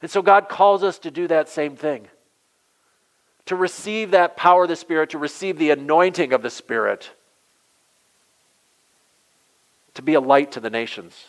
And 0.02 0.10
so 0.10 0.20
God 0.20 0.50
calls 0.50 0.82
us 0.82 0.98
to 0.98 1.10
do 1.10 1.28
that 1.28 1.48
same 1.48 1.76
thing 1.76 2.08
to 3.50 3.56
receive 3.56 4.12
that 4.12 4.36
power 4.36 4.62
of 4.62 4.68
the 4.68 4.76
Spirit, 4.76 5.10
to 5.10 5.18
receive 5.18 5.58
the 5.58 5.70
anointing 5.70 6.32
of 6.32 6.40
the 6.40 6.50
Spirit, 6.50 7.10
to 9.94 10.02
be 10.02 10.14
a 10.14 10.20
light 10.20 10.52
to 10.52 10.60
the 10.60 10.70
nations 10.70 11.26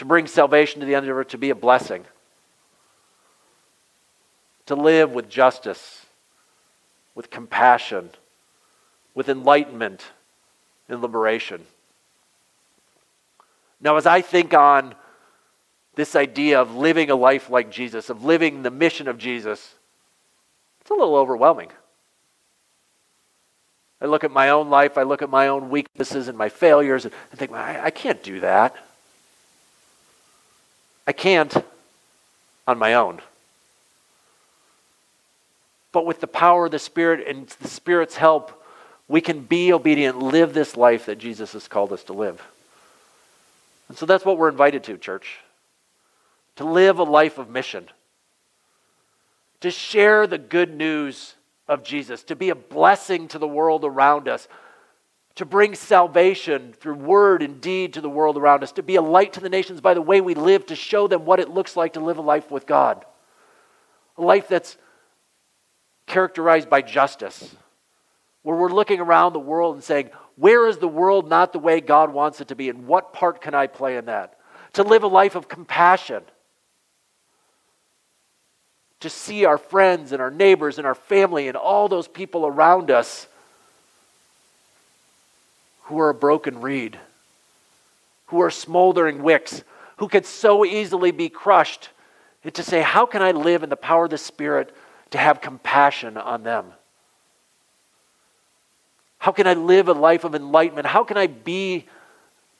to 0.00 0.06
bring 0.06 0.26
salvation 0.26 0.80
to 0.80 0.86
the 0.86 0.94
end 0.94 1.04
of 1.04 1.08
the 1.08 1.20
earth, 1.20 1.28
to 1.28 1.36
be 1.36 1.50
a 1.50 1.54
blessing, 1.54 2.06
to 4.64 4.74
live 4.74 5.12
with 5.12 5.28
justice, 5.28 6.06
with 7.14 7.28
compassion, 7.28 8.08
with 9.14 9.28
enlightenment 9.28 10.02
and 10.88 11.02
liberation. 11.02 11.66
Now, 13.78 13.98
as 13.98 14.06
I 14.06 14.22
think 14.22 14.54
on 14.54 14.94
this 15.96 16.16
idea 16.16 16.58
of 16.58 16.74
living 16.74 17.10
a 17.10 17.14
life 17.14 17.50
like 17.50 17.70
Jesus, 17.70 18.08
of 18.08 18.24
living 18.24 18.62
the 18.62 18.70
mission 18.70 19.06
of 19.06 19.18
Jesus, 19.18 19.74
it's 20.90 20.98
a 20.98 21.00
little 21.00 21.16
overwhelming. 21.16 21.68
I 24.00 24.06
look 24.06 24.24
at 24.24 24.32
my 24.32 24.48
own 24.48 24.70
life, 24.70 24.98
I 24.98 25.04
look 25.04 25.22
at 25.22 25.30
my 25.30 25.48
own 25.48 25.70
weaknesses 25.70 26.26
and 26.26 26.36
my 26.36 26.48
failures, 26.48 27.04
and 27.04 27.14
I 27.32 27.36
think, 27.36 27.52
I, 27.52 27.84
I 27.84 27.90
can't 27.90 28.22
do 28.22 28.40
that. 28.40 28.74
I 31.06 31.12
can't 31.12 31.54
on 32.66 32.78
my 32.78 32.94
own. 32.94 33.20
But 35.92 36.06
with 36.06 36.20
the 36.20 36.26
power 36.26 36.66
of 36.66 36.72
the 36.72 36.78
Spirit 36.78 37.26
and 37.28 37.46
the 37.60 37.68
Spirit's 37.68 38.16
help, 38.16 38.52
we 39.06 39.20
can 39.20 39.42
be 39.42 39.72
obedient, 39.72 40.18
live 40.18 40.54
this 40.54 40.76
life 40.76 41.06
that 41.06 41.18
Jesus 41.18 41.52
has 41.52 41.68
called 41.68 41.92
us 41.92 42.02
to 42.04 42.12
live. 42.12 42.42
And 43.88 43.96
so 43.96 44.06
that's 44.06 44.24
what 44.24 44.38
we're 44.38 44.48
invited 44.48 44.82
to, 44.84 44.98
church. 44.98 45.38
To 46.56 46.64
live 46.64 46.98
a 46.98 47.04
life 47.04 47.38
of 47.38 47.48
mission. 47.48 47.88
To 49.60 49.70
share 49.70 50.26
the 50.26 50.38
good 50.38 50.74
news 50.74 51.34
of 51.68 51.82
Jesus, 51.82 52.24
to 52.24 52.36
be 52.36 52.50
a 52.50 52.54
blessing 52.54 53.28
to 53.28 53.38
the 53.38 53.46
world 53.46 53.84
around 53.84 54.26
us, 54.26 54.48
to 55.36 55.44
bring 55.44 55.74
salvation 55.74 56.72
through 56.72 56.96
word 56.96 57.42
and 57.42 57.60
deed 57.60 57.94
to 57.94 58.00
the 58.00 58.10
world 58.10 58.36
around 58.36 58.62
us, 58.62 58.72
to 58.72 58.82
be 58.82 58.96
a 58.96 59.02
light 59.02 59.34
to 59.34 59.40
the 59.40 59.48
nations 59.48 59.80
by 59.80 59.94
the 59.94 60.02
way 60.02 60.20
we 60.20 60.34
live, 60.34 60.66
to 60.66 60.74
show 60.74 61.06
them 61.06 61.24
what 61.24 61.40
it 61.40 61.48
looks 61.48 61.76
like 61.76 61.92
to 61.92 62.00
live 62.00 62.18
a 62.18 62.22
life 62.22 62.50
with 62.50 62.66
God. 62.66 63.04
A 64.16 64.22
life 64.22 64.48
that's 64.48 64.76
characterized 66.06 66.68
by 66.68 66.82
justice, 66.82 67.54
where 68.42 68.56
we're 68.56 68.72
looking 68.72 69.00
around 69.00 69.32
the 69.32 69.38
world 69.38 69.76
and 69.76 69.84
saying, 69.84 70.10
where 70.36 70.66
is 70.66 70.78
the 70.78 70.88
world 70.88 71.28
not 71.28 71.52
the 71.52 71.58
way 71.58 71.80
God 71.80 72.12
wants 72.12 72.40
it 72.40 72.48
to 72.48 72.56
be, 72.56 72.68
and 72.68 72.86
what 72.86 73.12
part 73.12 73.40
can 73.40 73.54
I 73.54 73.66
play 73.66 73.96
in 73.96 74.06
that? 74.06 74.38
To 74.74 74.82
live 74.82 75.02
a 75.02 75.08
life 75.08 75.34
of 75.34 75.48
compassion 75.48 76.22
to 79.00 79.10
see 79.10 79.44
our 79.44 79.58
friends 79.58 80.12
and 80.12 80.20
our 80.20 80.30
neighbors 80.30 80.78
and 80.78 80.86
our 80.86 80.94
family 80.94 81.48
and 81.48 81.56
all 81.56 81.88
those 81.88 82.06
people 82.06 82.46
around 82.46 82.90
us 82.90 83.26
who 85.84 85.98
are 85.98 86.10
a 86.10 86.14
broken 86.14 86.60
reed, 86.60 86.98
who 88.26 88.40
are 88.40 88.50
smoldering 88.50 89.22
wicks, 89.22 89.64
who 89.96 90.06
could 90.06 90.24
so 90.24 90.64
easily 90.64 91.10
be 91.10 91.28
crushed, 91.28 91.88
and 92.44 92.54
to 92.54 92.62
say, 92.62 92.80
How 92.80 93.06
can 93.06 93.22
I 93.22 93.32
live 93.32 93.62
in 93.62 93.70
the 93.70 93.76
power 93.76 94.04
of 94.04 94.10
the 94.10 94.18
Spirit 94.18 94.74
to 95.10 95.18
have 95.18 95.40
compassion 95.40 96.16
on 96.16 96.42
them? 96.42 96.66
How 99.18 99.32
can 99.32 99.46
I 99.46 99.54
live 99.54 99.88
a 99.88 99.92
life 99.92 100.24
of 100.24 100.34
enlightenment? 100.34 100.86
How 100.86 101.04
can 101.04 101.16
I 101.16 101.26
be 101.26 101.86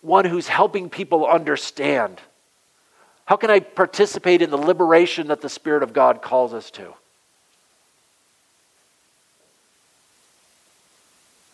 one 0.02 0.24
who's 0.24 0.48
helping 0.48 0.90
people 0.90 1.26
understand? 1.26 2.20
How 3.30 3.36
can 3.36 3.48
I 3.48 3.60
participate 3.60 4.42
in 4.42 4.50
the 4.50 4.56
liberation 4.56 5.28
that 5.28 5.40
the 5.40 5.48
Spirit 5.48 5.84
of 5.84 5.92
God 5.92 6.20
calls 6.20 6.52
us 6.52 6.68
to? 6.72 6.92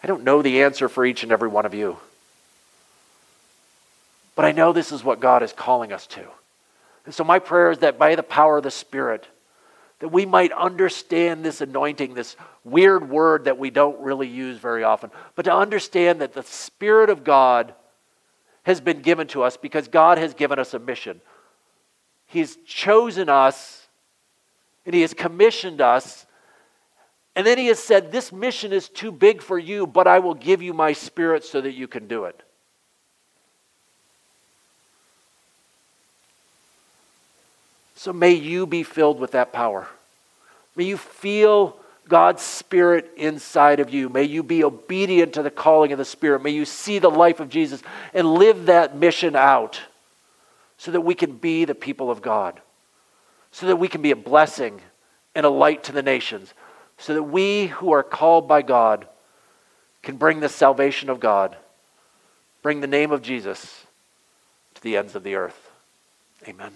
I 0.02 0.06
don't 0.06 0.24
know 0.24 0.40
the 0.40 0.62
answer 0.62 0.88
for 0.88 1.04
each 1.04 1.22
and 1.22 1.30
every 1.30 1.50
one 1.50 1.66
of 1.66 1.74
you. 1.74 1.98
But 4.34 4.46
I 4.46 4.52
know 4.52 4.72
this 4.72 4.90
is 4.90 5.04
what 5.04 5.20
God 5.20 5.42
is 5.42 5.52
calling 5.52 5.92
us 5.92 6.06
to. 6.06 6.24
And 7.04 7.14
so 7.14 7.24
my 7.24 7.38
prayer 7.38 7.70
is 7.70 7.80
that 7.80 7.98
by 7.98 8.14
the 8.14 8.22
power 8.22 8.56
of 8.56 8.62
the 8.62 8.70
Spirit, 8.70 9.26
that 9.98 10.08
we 10.08 10.24
might 10.24 10.52
understand 10.52 11.44
this 11.44 11.60
anointing, 11.60 12.14
this 12.14 12.36
weird 12.64 13.10
word 13.10 13.44
that 13.44 13.58
we 13.58 13.68
don't 13.68 14.00
really 14.00 14.28
use 14.28 14.56
very 14.56 14.82
often, 14.82 15.10
but 15.34 15.42
to 15.42 15.54
understand 15.54 16.22
that 16.22 16.32
the 16.32 16.42
Spirit 16.42 17.10
of 17.10 17.22
God 17.22 17.74
has 18.62 18.80
been 18.80 19.02
given 19.02 19.26
to 19.26 19.42
us 19.42 19.58
because 19.58 19.88
God 19.88 20.16
has 20.16 20.32
given 20.32 20.58
us 20.58 20.72
a 20.72 20.78
mission. 20.78 21.20
He's 22.26 22.56
chosen 22.66 23.28
us 23.28 23.86
and 24.84 24.94
He 24.94 25.02
has 25.02 25.14
commissioned 25.14 25.80
us. 25.80 26.26
And 27.34 27.46
then 27.46 27.58
He 27.58 27.66
has 27.66 27.78
said, 27.78 28.12
This 28.12 28.32
mission 28.32 28.72
is 28.72 28.88
too 28.88 29.12
big 29.12 29.42
for 29.42 29.58
you, 29.58 29.86
but 29.86 30.06
I 30.06 30.18
will 30.18 30.34
give 30.34 30.62
you 30.62 30.72
my 30.72 30.92
spirit 30.92 31.44
so 31.44 31.60
that 31.60 31.72
you 31.72 31.88
can 31.88 32.06
do 32.08 32.24
it. 32.24 32.40
So 37.94 38.12
may 38.12 38.32
you 38.32 38.66
be 38.66 38.82
filled 38.82 39.18
with 39.18 39.32
that 39.32 39.52
power. 39.52 39.88
May 40.76 40.84
you 40.84 40.96
feel 40.96 41.76
God's 42.08 42.42
Spirit 42.42 43.10
inside 43.16 43.80
of 43.80 43.92
you. 43.92 44.08
May 44.08 44.24
you 44.24 44.42
be 44.42 44.62
obedient 44.62 45.32
to 45.32 45.42
the 45.42 45.50
calling 45.50 45.90
of 45.92 45.98
the 45.98 46.04
Spirit. 46.04 46.42
May 46.42 46.50
you 46.50 46.64
see 46.64 46.98
the 46.98 47.10
life 47.10 47.40
of 47.40 47.48
Jesus 47.48 47.82
and 48.14 48.34
live 48.34 48.66
that 48.66 48.96
mission 48.96 49.34
out 49.34 49.80
so 50.78 50.90
that 50.90 51.00
we 51.00 51.14
can 51.14 51.36
be 51.36 51.64
the 51.64 51.74
people 51.74 52.10
of 52.10 52.22
God, 52.22 52.60
so 53.50 53.66
that 53.66 53.76
we 53.76 53.88
can 53.88 54.02
be 54.02 54.10
a 54.10 54.16
blessing 54.16 54.80
and 55.34 55.46
a 55.46 55.50
light 55.50 55.84
to 55.84 55.92
the 55.92 56.02
nations, 56.02 56.54
so 56.98 57.14
that 57.14 57.22
we 57.22 57.66
who 57.66 57.92
are 57.92 58.02
called 58.02 58.48
by 58.48 58.62
God 58.62 59.06
can 60.02 60.16
bring 60.16 60.40
the 60.40 60.48
salvation 60.48 61.10
of 61.10 61.20
God, 61.20 61.56
bring 62.62 62.80
the 62.80 62.86
name 62.86 63.10
of 63.10 63.22
Jesus 63.22 63.86
to 64.74 64.82
the 64.82 64.96
ends 64.96 65.14
of 65.14 65.22
the 65.22 65.34
earth. 65.34 65.70
Amen. 66.46 66.72